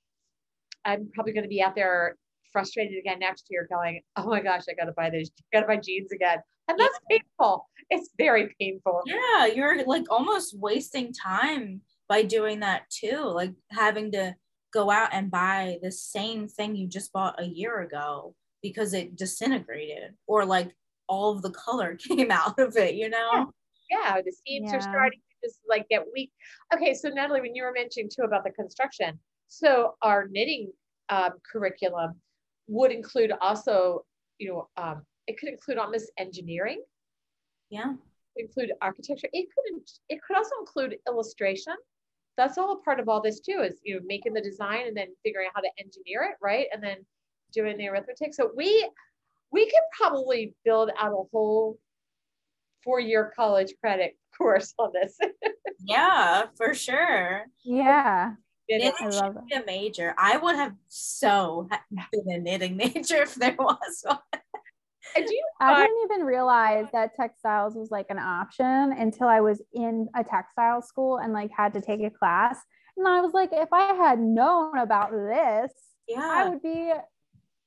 I'm 0.85 1.11
probably 1.13 1.33
going 1.33 1.45
to 1.45 1.49
be 1.49 1.63
out 1.63 1.75
there 1.75 2.17
frustrated 2.53 2.99
again 2.99 3.19
next 3.19 3.47
year 3.51 3.67
going, 3.71 4.01
oh 4.17 4.27
my 4.27 4.41
gosh, 4.41 4.63
I 4.69 4.75
got 4.75 4.87
to 4.87 4.93
buy 4.93 5.11
this, 5.11 5.31
got 5.53 5.61
to 5.61 5.67
buy 5.67 5.77
jeans 5.77 6.13
again. 6.13 6.39
And 6.69 6.79
that's 6.79 6.99
yeah. 7.11 7.19
painful. 7.19 7.69
It's 7.91 8.11
very 8.19 8.55
painful. 8.61 9.03
Yeah. 9.07 9.47
You're 9.47 9.85
like 9.87 10.11
almost 10.11 10.59
wasting 10.59 11.13
time 11.13 11.83
by 12.09 12.23
doing 12.23 12.61
that 12.61 12.83
too. 12.91 13.21
Like 13.23 13.53
having 13.71 14.13
to 14.13 14.35
go 14.73 14.91
out 14.91 15.11
and 15.13 15.31
buy 15.31 15.79
the 15.83 15.93
same 15.93 16.49
thing 16.49 16.77
you 16.77 16.89
just 16.89 17.13
bought 17.13 17.41
a 17.41 17.47
year 17.47 17.81
ago 17.81 18.35
because 18.63 18.95
it 18.95 19.17
disintegrated 19.17 20.15
or 20.27 20.45
like 20.45 20.75
all 21.09 21.33
of 21.33 21.43
the 21.43 21.51
color 21.51 21.95
came 22.09 22.31
out 22.31 22.59
of 22.59 22.77
it, 22.77 22.95
you 22.95 23.09
know? 23.09 23.53
Yeah, 23.91 24.15
yeah 24.17 24.23
the 24.23 24.33
seams 24.47 24.71
yeah. 24.71 24.79
are 24.79 24.81
starting 24.81 25.21
to 25.21 25.49
just 25.49 25.61
like 25.69 25.89
get 25.89 26.05
weak. 26.13 26.33
Okay, 26.75 26.95
so 26.95 27.09
Natalie, 27.09 27.41
when 27.41 27.55
you 27.55 27.63
were 27.63 27.73
mentioning 27.73 28.11
too 28.15 28.23
about 28.23 28.45
the 28.45 28.51
construction, 28.51 29.19
so 29.49 29.95
our 30.03 30.27
knitting 30.29 30.73
um, 31.09 31.31
curriculum 31.51 32.21
would 32.69 32.93
include 32.93 33.33
also, 33.41 34.05
you 34.39 34.49
know, 34.49 34.69
um, 34.77 35.03
it 35.27 35.39
could 35.39 35.49
include 35.49 35.79
almost 35.79 36.11
engineering. 36.19 36.83
Yeah. 37.71 37.95
Include 38.37 38.73
architecture. 38.83 39.29
It 39.33 39.49
could 39.55 39.81
it 40.09 40.21
could 40.27 40.37
also 40.37 40.53
include 40.61 40.99
illustration. 41.09 41.75
That's 42.37 42.59
all 42.59 42.73
a 42.73 42.83
part 42.83 43.01
of 43.01 43.09
all 43.09 43.23
this 43.23 43.41
too, 43.41 43.63
is 43.65 43.81
you 43.83 43.95
know, 43.95 44.01
making 44.07 44.35
the 44.35 44.43
design 44.43 44.87
and 44.87 44.97
then 44.97 45.09
figuring 45.25 45.47
out 45.49 45.55
how 45.55 45.63
to 45.63 45.71
engineer 45.79 46.23
it, 46.25 46.37
right? 46.43 46.67
And 46.73 46.83
then 46.83 46.99
doing 47.53 47.79
the 47.79 47.89
arithmetic. 47.89 48.35
So 48.35 48.51
we 48.55 48.89
we 49.53 49.65
could 49.65 49.81
probably 49.97 50.55
build 50.65 50.91
out 50.99 51.13
a 51.13 51.25
whole 51.33 51.79
four-year 52.85 53.33
college 53.35 53.73
credit 53.81 54.17
course 54.39 54.75
on 54.79 54.91
this. 54.93 55.17
yeah, 55.81 56.45
for 56.57 56.75
sure. 56.75 57.47
Yeah. 57.65 58.35
It 58.69 58.95
should 58.99 59.47
be 59.49 59.55
a 59.55 59.65
major. 59.65 60.15
I 60.19 60.37
would 60.37 60.57
have 60.57 60.75
so 60.89 61.69
been 62.13 62.31
a 62.31 62.39
knitting 62.39 62.77
major 62.77 63.17
if 63.23 63.35
there 63.35 63.57
was 63.59 64.03
one. 64.05 64.19
I 65.61 65.87
didn't 65.87 66.05
even 66.05 66.27
realize 66.27 66.87
that 66.93 67.15
textiles 67.15 67.75
was 67.75 67.91
like 67.91 68.07
an 68.11 68.19
option 68.19 68.93
until 68.93 69.29
I 69.29 69.41
was 69.41 69.63
in 69.73 70.09
a 70.15 70.23
textile 70.23 70.83
school 70.83 71.19
and 71.19 71.33
like 71.33 71.51
had 71.57 71.73
to 71.75 71.81
take 71.81 72.03
a 72.03 72.11
class. 72.11 72.59
And 72.97 73.07
I 73.07 73.21
was 73.21 73.33
like, 73.33 73.51
if 73.53 73.73
I 73.73 73.95
had 73.95 74.19
known 74.19 74.77
about 74.79 75.13
this, 75.13 75.73
yeah. 76.09 76.21
I 76.21 76.49
would 76.49 76.63
be 76.63 76.93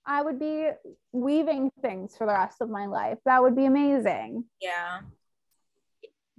I 0.06 0.22
would 0.22 0.40
be 0.40 0.70
weaving 1.12 1.72
things 1.82 2.16
for 2.18 2.26
the 2.26 2.34
rest 2.34 2.62
of 2.62 2.70
my 2.70 2.88
life. 2.88 3.20
That 3.26 3.44
would 3.44 3.56
be 3.56 3.66
amazing. 3.66 4.46
Yeah. 4.60 5.02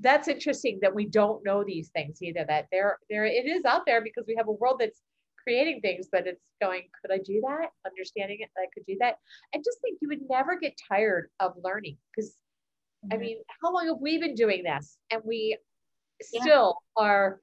That's 0.00 0.28
interesting 0.28 0.78
that 0.82 0.94
we 0.94 1.06
don't 1.06 1.44
know 1.44 1.62
these 1.64 1.88
things 1.90 2.22
either. 2.22 2.44
That 2.48 2.66
there, 2.72 2.98
there 3.08 3.24
it 3.24 3.46
is 3.46 3.64
out 3.64 3.82
there 3.86 4.02
because 4.02 4.24
we 4.26 4.34
have 4.36 4.48
a 4.48 4.52
world 4.52 4.78
that's 4.80 5.02
creating 5.42 5.80
things, 5.80 6.08
but 6.10 6.26
it's 6.26 6.42
going, 6.60 6.82
could 7.00 7.12
I 7.12 7.18
do 7.18 7.40
that? 7.46 7.68
Understanding 7.86 8.38
it, 8.40 8.50
I 8.56 8.66
could 8.74 8.84
do 8.86 8.96
that. 9.00 9.16
I 9.54 9.58
just 9.58 9.80
think 9.82 9.98
you 10.00 10.08
would 10.08 10.22
never 10.28 10.58
get 10.58 10.78
tired 10.88 11.28
of 11.40 11.52
learning 11.62 11.96
because 12.14 12.30
mm-hmm. 13.04 13.14
I 13.14 13.16
mean, 13.16 13.38
how 13.62 13.72
long 13.72 13.86
have 13.86 13.98
we 14.00 14.18
been 14.18 14.34
doing 14.34 14.62
this? 14.62 14.98
And 15.10 15.22
we 15.24 15.56
yeah. 16.32 16.42
still 16.42 16.76
are, 16.96 17.40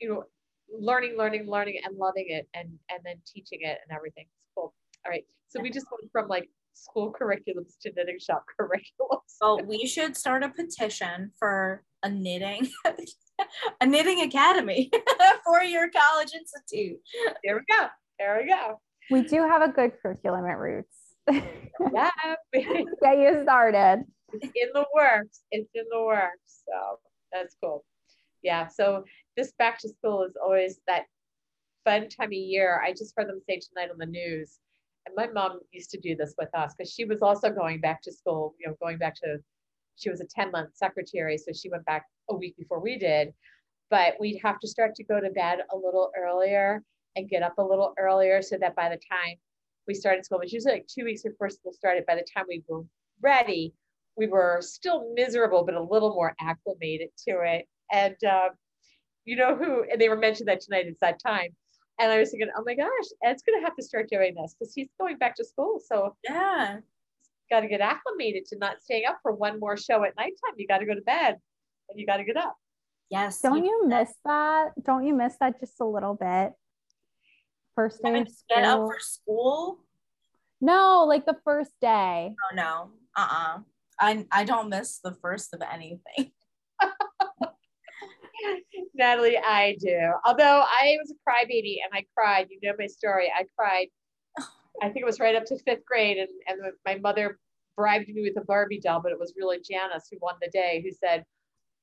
you 0.00 0.08
know, 0.08 0.24
learning, 0.72 1.16
learning, 1.16 1.48
learning 1.48 1.80
and 1.84 1.96
loving 1.96 2.26
it 2.28 2.48
and 2.54 2.68
and 2.90 3.00
then 3.04 3.16
teaching 3.26 3.60
it 3.62 3.78
and 3.86 3.96
everything. 3.96 4.24
It's 4.36 4.46
cool. 4.54 4.74
All 5.04 5.10
right. 5.10 5.24
So 5.48 5.60
we 5.60 5.70
just 5.70 5.86
went 5.90 6.10
from 6.10 6.28
like 6.28 6.48
school 6.74 7.12
curriculums 7.12 7.78
to 7.82 7.92
knitting 7.96 8.18
shop 8.18 8.44
curriculums. 8.60 9.20
Well, 9.40 9.60
we 9.64 9.86
should 9.86 10.16
start 10.16 10.42
a 10.42 10.50
petition 10.50 11.30
for 11.38 11.82
a 12.02 12.10
knitting 12.10 12.68
a 13.80 13.86
knitting 13.86 14.20
academy, 14.20 14.90
four-year 15.44 15.90
college 15.90 16.32
institute. 16.34 16.98
There 17.42 17.56
we 17.56 17.62
go. 17.74 17.86
There 18.18 18.40
we 18.40 18.48
go. 18.48 18.80
We 19.10 19.22
do 19.22 19.42
have 19.42 19.62
a 19.62 19.68
good 19.68 19.92
curriculum 20.00 20.46
at 20.46 20.58
Roots. 20.58 20.96
Yeah. 21.30 22.10
Get 22.52 23.18
you 23.18 23.40
started. 23.42 24.04
in 24.32 24.68
the 24.72 24.86
works. 24.94 25.40
It's 25.50 25.70
in 25.74 25.84
the 25.90 26.02
works. 26.02 26.62
So 26.66 26.98
that's 27.32 27.56
cool. 27.62 27.84
Yeah. 28.42 28.68
So 28.68 29.04
this 29.36 29.52
back 29.58 29.78
to 29.80 29.88
school 29.88 30.22
is 30.24 30.36
always 30.42 30.78
that 30.86 31.04
fun 31.84 32.08
time 32.08 32.28
of 32.28 32.32
year. 32.32 32.80
I 32.84 32.92
just 32.92 33.12
heard 33.16 33.28
them 33.28 33.40
say 33.48 33.60
tonight 33.60 33.90
on 33.90 33.98
the 33.98 34.06
news. 34.06 34.58
And 35.06 35.14
my 35.16 35.26
mom 35.26 35.60
used 35.70 35.90
to 35.90 36.00
do 36.00 36.16
this 36.16 36.34
with 36.38 36.54
us 36.54 36.74
because 36.76 36.92
she 36.92 37.04
was 37.04 37.20
also 37.22 37.50
going 37.50 37.80
back 37.80 38.02
to 38.02 38.12
school, 38.12 38.54
you 38.58 38.68
know, 38.68 38.74
going 38.80 38.98
back 38.98 39.14
to, 39.16 39.38
she 39.96 40.10
was 40.10 40.20
a 40.20 40.26
10 40.26 40.50
month 40.50 40.70
secretary. 40.74 41.36
So 41.38 41.52
she 41.52 41.68
went 41.68 41.84
back 41.84 42.06
a 42.30 42.34
week 42.34 42.56
before 42.56 42.80
we 42.80 42.98
did. 42.98 43.32
But 43.90 44.14
we'd 44.18 44.40
have 44.42 44.58
to 44.60 44.68
start 44.68 44.94
to 44.96 45.04
go 45.04 45.20
to 45.20 45.30
bed 45.30 45.60
a 45.72 45.76
little 45.76 46.10
earlier 46.16 46.82
and 47.16 47.28
get 47.28 47.42
up 47.42 47.58
a 47.58 47.62
little 47.62 47.94
earlier 47.98 48.42
so 48.42 48.56
that 48.58 48.74
by 48.74 48.88
the 48.88 48.98
time 49.10 49.36
we 49.86 49.94
started 49.94 50.24
school, 50.24 50.38
which 50.38 50.52
usually 50.52 50.74
like 50.74 50.86
two 50.86 51.04
weeks 51.04 51.22
before 51.22 51.50
school 51.50 51.72
started, 51.72 52.06
by 52.06 52.14
the 52.14 52.26
time 52.34 52.46
we 52.48 52.62
were 52.66 52.82
ready, 53.20 53.74
we 54.16 54.26
were 54.26 54.58
still 54.60 55.12
miserable, 55.14 55.64
but 55.64 55.74
a 55.74 55.82
little 55.82 56.14
more 56.14 56.34
acclimated 56.40 57.08
to 57.28 57.40
it. 57.44 57.66
And 57.92 58.16
um, 58.24 58.50
you 59.24 59.36
know 59.36 59.54
who, 59.56 59.84
and 59.90 60.00
they 60.00 60.08
were 60.08 60.16
mentioned 60.16 60.48
that 60.48 60.60
tonight, 60.60 60.86
it's 60.86 61.00
that 61.00 61.20
time. 61.24 61.50
And 61.98 62.10
I 62.10 62.18
was 62.18 62.30
thinking, 62.30 62.48
oh 62.56 62.62
my 62.66 62.74
gosh, 62.74 62.88
Ed's 63.22 63.42
going 63.42 63.60
to 63.60 63.64
have 63.64 63.76
to 63.76 63.82
start 63.82 64.08
doing 64.10 64.34
this 64.34 64.54
because 64.58 64.74
he's 64.74 64.88
going 65.00 65.16
back 65.18 65.36
to 65.36 65.44
school. 65.44 65.80
So 65.84 66.16
Yeah. 66.28 66.78
got 67.50 67.60
to 67.60 67.68
get 67.68 67.80
acclimated 67.80 68.46
to 68.46 68.58
not 68.58 68.82
staying 68.82 69.04
up 69.06 69.18
for 69.22 69.32
one 69.32 69.60
more 69.60 69.76
show 69.76 70.02
at 70.04 70.16
nighttime. 70.16 70.54
You 70.56 70.66
got 70.66 70.78
to 70.78 70.86
go 70.86 70.94
to 70.94 71.02
bed 71.02 71.36
and 71.88 72.00
you 72.00 72.06
got 72.06 72.16
to 72.16 72.24
get 72.24 72.36
up. 72.36 72.56
Yes. 73.10 73.40
Don't 73.40 73.64
you 73.64 73.86
miss 73.86 74.12
that? 74.24 74.72
Don't 74.82 75.06
you 75.06 75.14
miss 75.14 75.36
that 75.40 75.60
just 75.60 75.80
a 75.80 75.84
little 75.84 76.14
bit? 76.14 76.52
First 77.76 78.02
day 78.02 78.20
of 78.20 78.26
to 78.26 78.32
get 78.48 78.64
up 78.64 78.80
for 78.80 78.98
school? 79.00 79.78
No, 80.60 81.04
like 81.06 81.26
the 81.26 81.36
first 81.44 81.72
day. 81.80 82.34
Oh 82.50 82.54
no. 82.54 82.90
Uh-uh. 83.16 83.58
I 84.00 84.26
I 84.32 84.44
don't 84.44 84.68
miss 84.68 84.98
the 84.98 85.12
first 85.12 85.54
of 85.54 85.62
anything. 85.62 86.32
Natalie, 88.94 89.38
I 89.38 89.76
do. 89.80 90.12
Although 90.24 90.64
I 90.66 90.96
was 91.00 91.12
a 91.12 91.30
crybaby 91.30 91.76
and 91.84 91.92
I 91.92 92.04
cried, 92.16 92.48
you 92.50 92.58
know 92.62 92.74
my 92.78 92.86
story. 92.86 93.32
I 93.34 93.44
cried. 93.58 93.88
I 94.82 94.86
think 94.86 95.02
it 95.02 95.06
was 95.06 95.20
right 95.20 95.36
up 95.36 95.44
to 95.46 95.58
fifth 95.60 95.84
grade, 95.86 96.18
and 96.18 96.28
and 96.48 96.72
my 96.84 96.96
mother 96.96 97.38
bribed 97.76 98.08
me 98.08 98.22
with 98.22 98.42
a 98.42 98.44
Barbie 98.44 98.80
doll, 98.80 99.00
but 99.02 99.12
it 99.12 99.18
was 99.18 99.34
really 99.36 99.58
Janice 99.58 100.08
who 100.10 100.18
won 100.20 100.34
the 100.40 100.50
day, 100.52 100.82
who 100.84 100.90
said, 100.90 101.24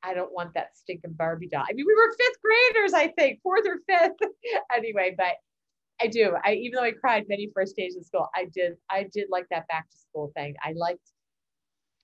"I 0.04 0.14
don't 0.14 0.34
want 0.34 0.54
that 0.56 0.76
stinking 0.76 1.14
Barbie 1.14 1.48
doll." 1.48 1.64
I 1.70 1.74
mean, 1.74 1.86
we 1.88 1.96
were 1.96 2.12
fifth 2.12 2.42
graders, 2.42 2.94
I 2.94 3.08
think, 3.18 3.42
fourth 3.42 3.66
or 3.66 3.78
fifth. 3.88 4.30
anyway, 4.76 5.16
but 5.18 5.36
I 6.02 6.08
do. 6.08 6.36
I 6.44 6.56
even 6.56 6.78
though 6.78 6.84
I 6.84 6.92
cried 6.92 7.26
many 7.30 7.50
first 7.56 7.76
days 7.76 7.96
of 7.96 8.06
school, 8.06 8.28
I 8.36 8.46
did. 8.54 8.74
I 8.90 9.08
did 9.14 9.28
like 9.30 9.48
that 9.52 9.68
back 9.68 9.90
to 9.90 9.98
school 9.98 10.32
thing. 10.36 10.56
I 10.64 10.74
liked. 10.76 11.12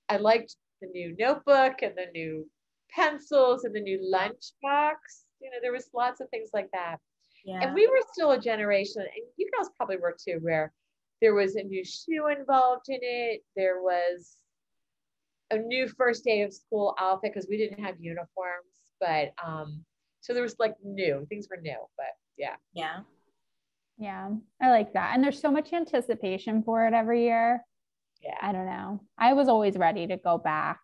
I 0.09 0.17
liked 0.17 0.55
the 0.81 0.87
new 0.87 1.15
notebook 1.19 1.81
and 1.81 1.93
the 1.97 2.07
new 2.13 2.47
pencils 2.89 3.63
and 3.63 3.75
the 3.75 3.79
new 3.79 3.99
lunchbox. 4.13 4.95
You 5.39 5.51
know, 5.51 5.57
there 5.61 5.71
was 5.71 5.89
lots 5.93 6.21
of 6.21 6.29
things 6.29 6.49
like 6.53 6.69
that. 6.71 6.97
Yeah. 7.45 7.61
And 7.61 7.73
we 7.73 7.87
were 7.87 8.01
still 8.11 8.31
a 8.31 8.39
generation, 8.39 9.01
and 9.01 9.25
you 9.37 9.49
girls 9.55 9.69
probably 9.77 9.97
were 9.97 10.15
too, 10.17 10.39
where 10.41 10.73
there 11.21 11.33
was 11.33 11.55
a 11.55 11.63
new 11.63 11.83
shoe 11.83 12.27
involved 12.27 12.85
in 12.89 12.99
it. 13.01 13.43
There 13.55 13.81
was 13.81 14.37
a 15.51 15.57
new 15.57 15.87
first 15.87 16.23
day 16.23 16.41
of 16.41 16.53
school 16.53 16.95
outfit 16.99 17.31
because 17.33 17.47
we 17.49 17.57
didn't 17.57 17.83
have 17.83 17.95
uniforms, 17.99 18.81
but 18.99 19.33
um, 19.43 19.83
so 20.21 20.33
there 20.33 20.43
was 20.43 20.57
like 20.59 20.75
new 20.83 21.25
things 21.29 21.47
were 21.49 21.61
new, 21.61 21.77
but 21.95 22.07
yeah, 22.37 22.55
yeah. 22.73 22.99
Yeah, 23.97 24.29
I 24.61 24.69
like 24.69 24.93
that. 24.93 25.11
And 25.15 25.23
there's 25.23 25.41
so 25.41 25.49
much 25.49 25.73
anticipation 25.73 26.61
for 26.63 26.85
it 26.85 26.93
every 26.93 27.23
year. 27.23 27.63
yeah. 28.21 28.37
I 28.41 28.51
don't 28.51 28.65
know. 28.67 29.01
I 29.17 29.33
was 29.33 29.47
always 29.47 29.75
ready 29.77 30.05
to 30.07 30.17
go 30.17 30.37
back. 30.37 30.79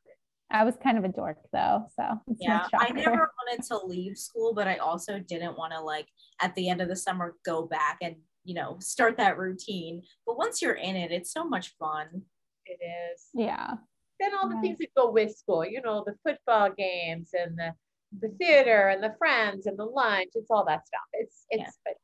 I 0.51 0.63
was 0.63 0.75
kind 0.83 0.97
of 0.97 1.03
a 1.03 1.07
dork 1.09 1.37
though, 1.51 1.87
so 1.95 2.19
Yeah. 2.37 2.67
I 2.75 2.89
never 2.91 3.31
wanted 3.47 3.63
to 3.67 3.77
leave 3.85 4.17
school, 4.17 4.53
but 4.53 4.67
I 4.67 4.77
also 4.77 5.19
didn't 5.19 5.57
want 5.57 5.73
to 5.73 5.79
like 5.81 6.07
at 6.41 6.53
the 6.55 6.69
end 6.69 6.81
of 6.81 6.87
the 6.89 6.95
summer 6.95 7.35
go 7.45 7.65
back 7.65 7.97
and 8.01 8.15
you 8.43 8.53
know 8.53 8.77
start 8.79 9.17
that 9.17 9.37
routine. 9.37 10.03
But 10.25 10.37
once 10.37 10.61
you're 10.61 10.73
in 10.75 10.95
it, 10.95 11.11
it's 11.11 11.31
so 11.31 11.43
much 11.43 11.75
fun. 11.79 12.23
It 12.65 12.79
is. 12.83 13.27
Yeah, 13.33 13.75
Then 14.19 14.31
all 14.35 14.47
the 14.47 14.55
Yeah. 14.55 14.61
things 14.61 14.77
that 14.79 14.93
go 14.95 15.11
with 15.11 15.35
school, 15.35 15.65
you 15.65 15.81
know, 15.81 16.03
the 16.05 16.15
football 16.23 16.69
games 16.71 17.29
and 17.33 17.57
the 17.57 17.73
the 18.21 18.29
theater 18.39 18.89
and 18.89 19.01
the 19.03 19.15
friends 19.17 19.65
and 19.65 19.77
the 19.77 19.85
lunch. 19.85 20.29
It's 20.35 20.51
all 20.51 20.65
that 20.65 20.85
stuff. 20.85 21.01
It's 21.13 21.45
it's 21.49 21.61
Yeah. 21.63 21.69
but 21.83 21.95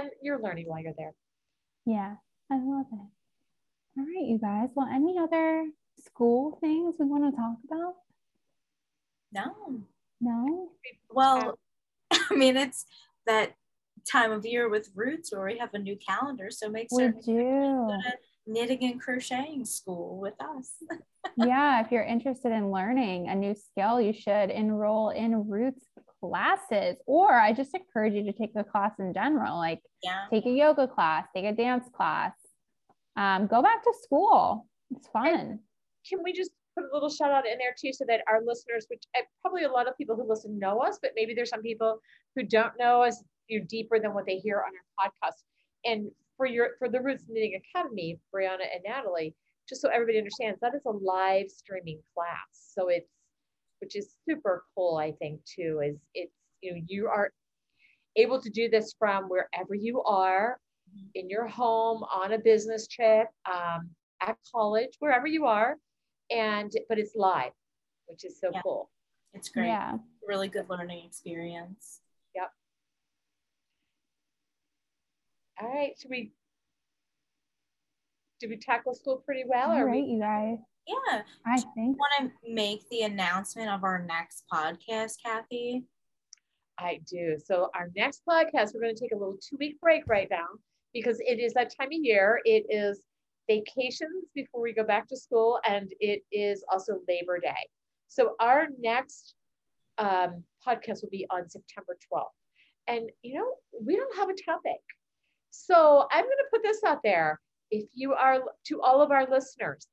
and 0.00 0.10
you're 0.22 0.40
learning 0.40 0.68
while 0.68 0.80
you're 0.80 0.94
there. 0.96 1.14
yeah, 1.84 2.14
I 2.50 2.54
love 2.58 2.86
it. 2.92 3.98
All 3.98 4.04
right, 4.06 4.24
you 4.26 4.38
guys. 4.38 4.68
Well, 4.74 4.86
any 4.88 5.18
other 5.18 5.68
school 6.04 6.58
things 6.60 6.96
we 6.98 7.06
want 7.06 7.32
to 7.32 7.36
talk 7.36 7.56
about? 7.66 7.94
No. 9.32 9.80
No. 10.20 10.70
Well, 11.10 11.58
I 12.12 12.34
mean 12.34 12.56
it's 12.56 12.84
that 13.26 13.54
time 14.10 14.32
of 14.32 14.44
year 14.44 14.68
with 14.68 14.90
roots 14.94 15.32
where 15.32 15.44
we 15.44 15.58
have 15.58 15.74
a 15.74 15.78
new 15.78 15.96
calendar, 15.96 16.50
so 16.50 16.68
make 16.68 16.88
sure 16.90 17.14
We 17.26 17.32
you 17.32 17.38
do. 17.38 17.88
to 17.88 18.12
knitting 18.46 18.84
and 18.84 19.00
crocheting 19.00 19.64
school 19.64 20.18
with 20.18 20.34
us. 20.40 20.72
yeah, 21.36 21.84
if 21.84 21.92
you're 21.92 22.02
interested 22.02 22.52
in 22.52 22.70
learning 22.70 23.28
a 23.28 23.34
new 23.34 23.54
skill, 23.54 24.00
you 24.00 24.12
should 24.12 24.50
enroll 24.50 25.10
in 25.10 25.48
Roots 25.48 25.84
classes. 26.20 26.96
Or 27.06 27.32
I 27.32 27.52
just 27.52 27.74
encourage 27.74 28.14
you 28.14 28.24
to 28.24 28.32
take 28.32 28.50
a 28.56 28.64
class 28.64 28.92
in 28.98 29.12
general, 29.12 29.56
like 29.56 29.80
yeah. 30.02 30.24
take 30.30 30.46
a 30.46 30.50
yoga 30.50 30.88
class, 30.88 31.26
take 31.34 31.44
a 31.44 31.52
dance 31.52 31.88
class, 31.94 32.32
um, 33.16 33.46
go 33.46 33.62
back 33.62 33.82
to 33.84 33.92
school. 34.02 34.66
It's 34.90 35.08
fun. 35.08 35.60
Can 36.08 36.22
we 36.22 36.32
just 36.32 36.50
put 36.76 36.84
a 36.84 36.94
little 36.94 37.10
shout 37.10 37.30
out 37.30 37.46
in 37.46 37.58
there 37.58 37.74
too 37.78 37.92
so 37.92 38.04
that 38.08 38.22
our 38.28 38.40
listeners, 38.44 38.86
which 38.88 39.02
uh, 39.16 39.22
probably 39.40 39.64
a 39.64 39.70
lot 39.70 39.88
of 39.88 39.96
people 39.96 40.16
who 40.16 40.28
listen 40.28 40.58
know 40.58 40.78
us, 40.80 40.98
but 41.00 41.12
maybe 41.14 41.34
there's 41.34 41.50
some 41.50 41.62
people 41.62 42.00
who 42.34 42.42
don't 42.42 42.72
know 42.78 43.02
us 43.02 43.22
you 43.48 43.60
deeper 43.60 43.98
than 43.98 44.14
what 44.14 44.26
they 44.26 44.36
hear 44.38 44.58
on 44.58 44.72
our 44.72 45.10
podcast. 45.10 45.42
And 45.84 46.10
for 46.36 46.46
your 46.46 46.70
for 46.78 46.88
the 46.88 47.00
Roots 47.00 47.24
Knitting 47.28 47.60
Academy, 47.74 48.18
Brianna 48.34 48.64
and 48.72 48.82
Natalie, 48.86 49.34
just 49.68 49.80
so 49.80 49.88
everybody 49.88 50.18
understands, 50.18 50.58
that 50.60 50.74
is 50.74 50.82
a 50.86 50.90
live 50.90 51.50
streaming 51.50 52.00
class. 52.14 52.72
So 52.74 52.88
it's 52.88 53.10
which 53.80 53.96
is 53.96 54.14
super 54.28 54.64
cool, 54.74 54.96
I 54.96 55.10
think, 55.12 55.40
too, 55.44 55.80
is 55.84 55.96
it's 56.14 56.32
you 56.62 56.72
know, 56.72 56.80
you 56.86 57.08
are 57.08 57.32
able 58.16 58.40
to 58.40 58.50
do 58.50 58.68
this 58.68 58.94
from 58.98 59.24
wherever 59.24 59.74
you 59.74 60.02
are 60.02 60.58
in 61.14 61.28
your 61.28 61.48
home, 61.48 62.04
on 62.04 62.32
a 62.32 62.38
business 62.38 62.86
trip, 62.86 63.26
um, 63.50 63.90
at 64.20 64.36
college, 64.54 64.90
wherever 65.00 65.26
you 65.26 65.46
are, 65.46 65.76
and 66.32 66.72
but 66.88 66.98
it's 66.98 67.14
live, 67.14 67.52
which 68.06 68.24
is 68.24 68.40
so 68.40 68.50
Yeah. 68.52 68.62
cool. 68.62 68.90
It's 69.34 69.48
great. 69.48 69.66
Yeah. 69.68 69.98
Really 70.26 70.48
good 70.48 70.68
learning 70.68 71.04
experience. 71.06 72.00
Yep. 72.34 72.50
All 75.60 75.68
right, 75.68 75.92
should 76.00 76.10
we? 76.10 76.32
Did 78.40 78.50
we 78.50 78.56
tackle 78.56 78.94
school 78.94 79.18
pretty 79.24 79.44
well? 79.46 79.70
All 79.70 79.78
or 79.78 79.86
right, 79.86 80.02
we, 80.02 80.12
you 80.12 80.20
guys. 80.20 80.58
Yeah. 80.86 81.22
I 81.46 81.60
think 81.74 81.96
Want 81.98 82.32
to 82.42 82.52
make 82.52 82.88
the 82.90 83.02
announcement 83.02 83.70
of 83.70 83.84
our 83.84 84.04
next 84.04 84.44
podcast, 84.52 85.16
Kathy? 85.24 85.84
I 86.78 87.00
do. 87.08 87.36
So 87.38 87.70
our 87.74 87.90
next 87.94 88.22
podcast, 88.28 88.74
we're 88.74 88.80
going 88.80 88.94
to 88.96 89.00
take 89.00 89.12
a 89.12 89.16
little 89.16 89.36
two-week 89.48 89.80
break 89.80 90.02
right 90.08 90.26
now 90.28 90.46
because 90.92 91.20
it 91.20 91.38
is 91.38 91.52
that 91.54 91.72
time 91.78 91.88
of 91.88 91.92
year. 91.92 92.40
It 92.44 92.66
is 92.68 93.04
vacations 93.48 94.26
before 94.34 94.62
we 94.62 94.72
go 94.72 94.84
back 94.84 95.08
to 95.08 95.16
school, 95.16 95.60
and 95.66 95.92
it 96.00 96.22
is 96.30 96.64
also 96.70 97.00
Labor 97.08 97.38
Day. 97.38 97.68
So 98.08 98.34
our 98.40 98.68
next 98.78 99.34
um, 99.98 100.44
podcast 100.66 101.02
will 101.02 101.10
be 101.10 101.26
on 101.30 101.48
September 101.48 101.96
12th. 102.12 102.26
And 102.88 103.10
you 103.22 103.38
know, 103.38 103.46
we 103.84 103.96
don't 103.96 104.16
have 104.16 104.28
a 104.28 104.34
topic. 104.44 104.80
So 105.50 106.06
I'm 106.10 106.24
going 106.24 106.36
to 106.38 106.50
put 106.50 106.62
this 106.62 106.82
out 106.84 107.00
there. 107.04 107.40
If 107.70 107.86
you 107.94 108.12
are 108.14 108.40
to 108.66 108.80
all 108.82 109.00
of 109.00 109.10
our 109.10 109.26
listeners, 109.28 109.86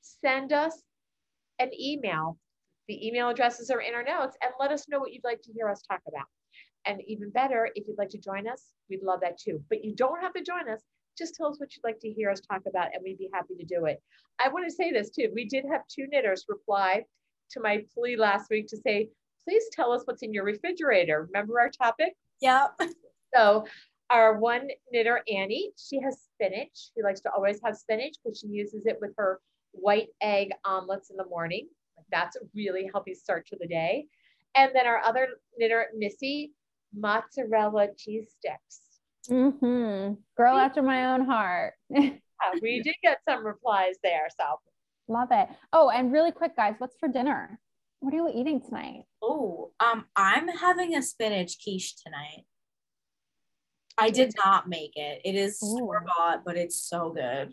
send 0.00 0.52
us 0.52 0.82
an 1.58 1.70
email. 1.78 2.38
The 2.88 3.06
email 3.06 3.28
addresses 3.28 3.70
are 3.70 3.80
in 3.80 3.94
our 3.94 4.02
notes 4.02 4.36
and 4.42 4.52
let 4.58 4.72
us 4.72 4.88
know 4.88 4.98
what 4.98 5.12
you'd 5.12 5.24
like 5.24 5.40
to 5.42 5.52
hear 5.52 5.68
us 5.68 5.82
talk 5.82 6.00
about. 6.08 6.26
And 6.84 7.00
even 7.06 7.30
better, 7.30 7.68
if 7.74 7.86
you'd 7.86 7.98
like 7.98 8.08
to 8.10 8.18
join 8.18 8.48
us, 8.48 8.64
we'd 8.90 9.02
love 9.02 9.20
that 9.20 9.38
too. 9.38 9.62
But 9.68 9.84
you 9.84 9.94
don't 9.94 10.20
have 10.20 10.32
to 10.34 10.42
join 10.42 10.68
us. 10.68 10.82
Just 11.16 11.34
tell 11.34 11.50
us 11.50 11.60
what 11.60 11.74
you'd 11.74 11.84
like 11.84 12.00
to 12.00 12.10
hear 12.10 12.30
us 12.30 12.40
talk 12.40 12.62
about, 12.66 12.94
and 12.94 13.02
we'd 13.02 13.18
be 13.18 13.30
happy 13.32 13.54
to 13.54 13.64
do 13.64 13.84
it. 13.86 14.02
I 14.40 14.48
want 14.48 14.66
to 14.66 14.74
say 14.74 14.90
this 14.90 15.10
too. 15.10 15.28
We 15.34 15.44
did 15.44 15.64
have 15.70 15.82
two 15.88 16.06
knitters 16.10 16.46
reply 16.48 17.04
to 17.50 17.60
my 17.60 17.84
plea 17.94 18.16
last 18.16 18.50
week 18.50 18.66
to 18.68 18.76
say, 18.76 19.10
please 19.44 19.64
tell 19.72 19.92
us 19.92 20.02
what's 20.04 20.22
in 20.22 20.32
your 20.32 20.44
refrigerator. 20.44 21.28
Remember 21.32 21.60
our 21.60 21.70
topic? 21.70 22.14
Yep. 22.40 22.80
So 23.34 23.66
our 24.10 24.38
one 24.38 24.68
knitter, 24.90 25.22
Annie, 25.32 25.72
she 25.76 26.00
has 26.00 26.18
spinach. 26.34 26.90
She 26.94 27.02
likes 27.02 27.20
to 27.22 27.30
always 27.30 27.60
have 27.64 27.76
spinach 27.76 28.16
because 28.22 28.38
she 28.38 28.48
uses 28.48 28.86
it 28.86 28.98
with 29.00 29.12
her 29.16 29.40
white 29.72 30.08
egg 30.20 30.50
omelets 30.64 31.10
in 31.10 31.16
the 31.16 31.26
morning. 31.26 31.68
That's 32.10 32.36
a 32.36 32.40
really 32.54 32.90
healthy 32.92 33.14
start 33.14 33.46
to 33.48 33.56
the 33.58 33.66
day. 33.66 34.06
And 34.54 34.70
then 34.74 34.86
our 34.86 34.98
other 34.98 35.28
knitter, 35.56 35.86
Missy, 35.96 36.52
mozzarella 36.94 37.88
cheese 37.96 38.34
sticks. 38.38 38.80
Mm-hmm. 39.30 40.14
Girl 40.36 40.56
after 40.56 40.82
my 40.82 41.12
own 41.12 41.24
heart. 41.26 41.74
Yeah, 42.44 42.58
we 42.60 42.82
did 42.82 42.96
get 43.04 43.18
some 43.24 43.46
replies 43.46 43.94
there. 44.02 44.26
So 44.36 44.44
Love 45.08 45.28
it. 45.30 45.48
Oh, 45.72 45.90
and 45.90 46.12
really 46.12 46.32
quick, 46.32 46.56
guys, 46.56 46.74
what's 46.78 46.96
for 46.98 47.08
dinner? 47.08 47.60
What 48.00 48.12
are 48.14 48.16
you 48.16 48.32
eating 48.34 48.60
tonight? 48.60 49.04
Oh, 49.22 49.70
um, 49.78 50.06
I'm 50.16 50.48
having 50.48 50.96
a 50.96 51.02
spinach 51.02 51.62
quiche 51.62 51.94
tonight. 52.02 52.44
I 53.98 54.10
did 54.10 54.32
not 54.42 54.68
make 54.68 54.96
it. 54.96 55.20
It 55.24 55.34
is 55.34 55.58
store 55.58 56.04
bought, 56.16 56.44
but 56.44 56.56
it's 56.56 56.82
so 56.82 57.10
good. 57.10 57.52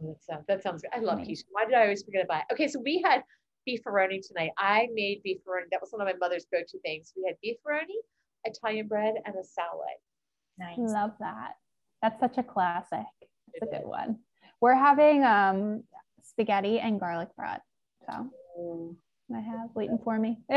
that 0.00 0.22
sounds, 0.22 0.44
that 0.46 0.62
sounds 0.62 0.82
good. 0.82 0.90
I 0.94 1.00
love 1.00 1.24
quiche. 1.24 1.42
Why 1.50 1.64
did 1.64 1.74
I 1.74 1.82
always 1.82 2.02
forget 2.02 2.22
to 2.22 2.28
buy 2.28 2.38
it? 2.38 2.52
Okay, 2.52 2.68
so 2.68 2.80
we 2.80 3.02
had 3.04 3.22
beefaroni 3.68 4.26
tonight. 4.26 4.52
I 4.56 4.88
made 4.94 5.20
beefaroni. 5.26 5.68
That 5.70 5.80
was 5.80 5.90
one 5.90 6.00
of 6.00 6.06
my 6.06 6.18
mother's 6.18 6.46
go-to 6.50 6.78
things. 6.80 7.12
We 7.16 7.24
had 7.26 7.36
beefaroni, 7.44 7.98
Italian 8.44 8.88
bread, 8.88 9.14
and 9.24 9.34
a 9.34 9.44
salad. 9.44 9.98
Nice. 10.58 10.78
Love 10.78 11.12
that. 11.20 11.52
That's 12.02 12.18
such 12.20 12.38
a 12.38 12.42
classic. 12.42 13.06
It's 13.54 13.62
a 13.62 13.66
good 13.66 13.82
is. 13.82 13.88
one. 13.88 14.18
We're 14.60 14.74
having 14.74 15.24
um 15.24 15.82
spaghetti 16.22 16.78
and 16.78 16.98
garlic 17.00 17.28
bread. 17.36 17.60
So 18.08 18.30
Oh, 18.58 18.96
I 19.34 19.40
have 19.40 19.70
waiting 19.74 19.98
for 20.02 20.18
me. 20.18 20.38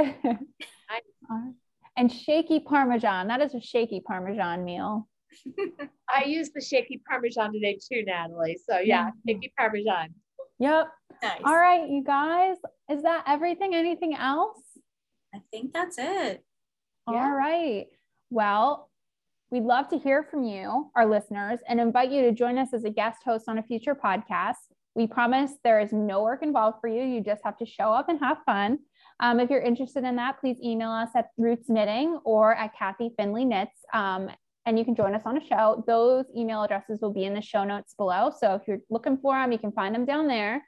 And 1.98 2.12
shaky 2.12 2.60
parmesan. 2.60 3.28
That 3.30 3.42
is 3.42 3.54
a 3.56 3.62
shaky 3.62 4.02
parmesan 4.02 4.66
meal. 4.66 5.08
I 6.14 6.26
used 6.26 6.52
the 6.54 6.60
shaky 6.60 7.02
parmesan 7.08 7.54
today 7.54 7.80
too, 7.82 8.04
Natalie. 8.06 8.58
So 8.70 8.80
yeah, 8.80 9.12
Mhm. 9.12 9.14
shaky 9.26 9.54
parmesan. 9.58 10.14
Yep. 10.60 10.88
Nice. 11.24 11.42
All 11.46 11.56
right, 11.56 11.88
you 11.90 12.04
guys. 12.04 12.58
Is 12.90 13.04
that 13.04 13.24
everything? 13.28 13.74
Anything 13.74 14.14
else? 14.14 14.62
I 15.34 15.40
think 15.52 15.72
that's 15.74 15.98
it. 15.98 16.44
Yeah. 17.10 17.24
All 17.24 17.32
right. 17.32 17.88
Well, 18.30 18.90
we'd 19.52 19.64
love 19.64 19.88
to 19.90 19.98
hear 19.98 20.24
from 20.24 20.44
you, 20.44 20.92
our 20.96 21.06
listeners, 21.06 21.60
and 21.68 21.80
invite 21.80 22.12
you 22.12 22.22
to 22.24 22.32
join 22.32 22.58
us 22.58 22.74
as 22.74 22.84
a 22.84 22.90
guest 22.90 23.20
host 23.24 23.46
on 23.48 23.58
a 23.58 23.64
future 23.64 23.96
podcast. 23.96 24.56
We 24.96 25.08
promise 25.08 25.52
there 25.64 25.80
is 25.80 25.92
no 25.92 26.24
work 26.24 26.42
involved 26.42 26.78
for 26.82 26.88
you. 26.88 27.04
You 27.04 27.22
just 27.22 27.42
have 27.44 27.58
to 27.58 27.66
show 27.66 27.92
up 27.92 28.10
and 28.10 28.20
have 28.20 28.38
fun. 28.46 28.80
Um, 29.20 29.40
if 29.40 29.50
you're 29.50 29.62
interested 29.62 30.04
in 30.04 30.16
that, 30.18 30.40
please 30.40 30.58
email 30.64 30.90
us 30.90 31.10
at 31.16 31.28
Roots 31.38 31.70
Knitting 31.70 32.20
or 32.26 32.56
at 32.56 32.76
Kathy 32.78 33.12
Finley 33.18 33.46
Knits, 33.46 33.78
um, 33.94 34.30
and 34.66 34.80
you 34.80 34.84
can 34.84 34.96
join 34.96 35.14
us 35.14 35.22
on 35.26 35.38
a 35.38 35.46
show. 35.46 35.84
Those 35.86 36.26
email 36.36 36.64
addresses 36.64 37.00
will 37.02 37.14
be 37.14 37.26
in 37.26 37.34
the 37.34 37.42
show 37.42 37.64
notes 37.64 37.94
below. 37.94 38.32
So 38.38 38.56
if 38.56 38.64
you're 38.68 38.80
looking 38.90 39.18
for 39.18 39.36
them, 39.36 39.52
you 39.52 39.60
can 39.60 39.72
find 39.72 39.94
them 39.94 40.06
down 40.06 40.28
there. 40.28 40.64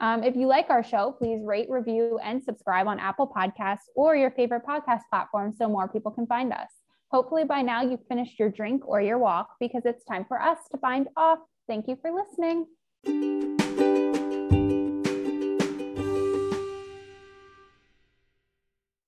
Um, 0.00 0.22
if 0.22 0.36
you 0.36 0.46
like 0.46 0.70
our 0.70 0.84
show, 0.84 1.16
please 1.18 1.40
rate, 1.44 1.68
review, 1.68 2.20
and 2.22 2.42
subscribe 2.42 2.86
on 2.86 3.00
Apple 3.00 3.26
Podcasts 3.26 3.88
or 3.96 4.14
your 4.14 4.30
favorite 4.30 4.64
podcast 4.64 5.00
platform 5.10 5.52
so 5.52 5.68
more 5.68 5.88
people 5.88 6.12
can 6.12 6.26
find 6.26 6.52
us. 6.52 6.68
Hopefully, 7.10 7.44
by 7.44 7.62
now 7.62 7.82
you've 7.82 8.06
finished 8.08 8.38
your 8.38 8.50
drink 8.50 8.86
or 8.86 9.00
your 9.00 9.18
walk 9.18 9.48
because 9.60 9.82
it's 9.84 10.04
time 10.04 10.24
for 10.28 10.40
us 10.40 10.58
to 10.70 10.78
bind 10.78 11.08
off. 11.16 11.38
Thank 11.66 11.88
you 11.88 11.96
for 12.02 12.10
listening. 12.12 12.66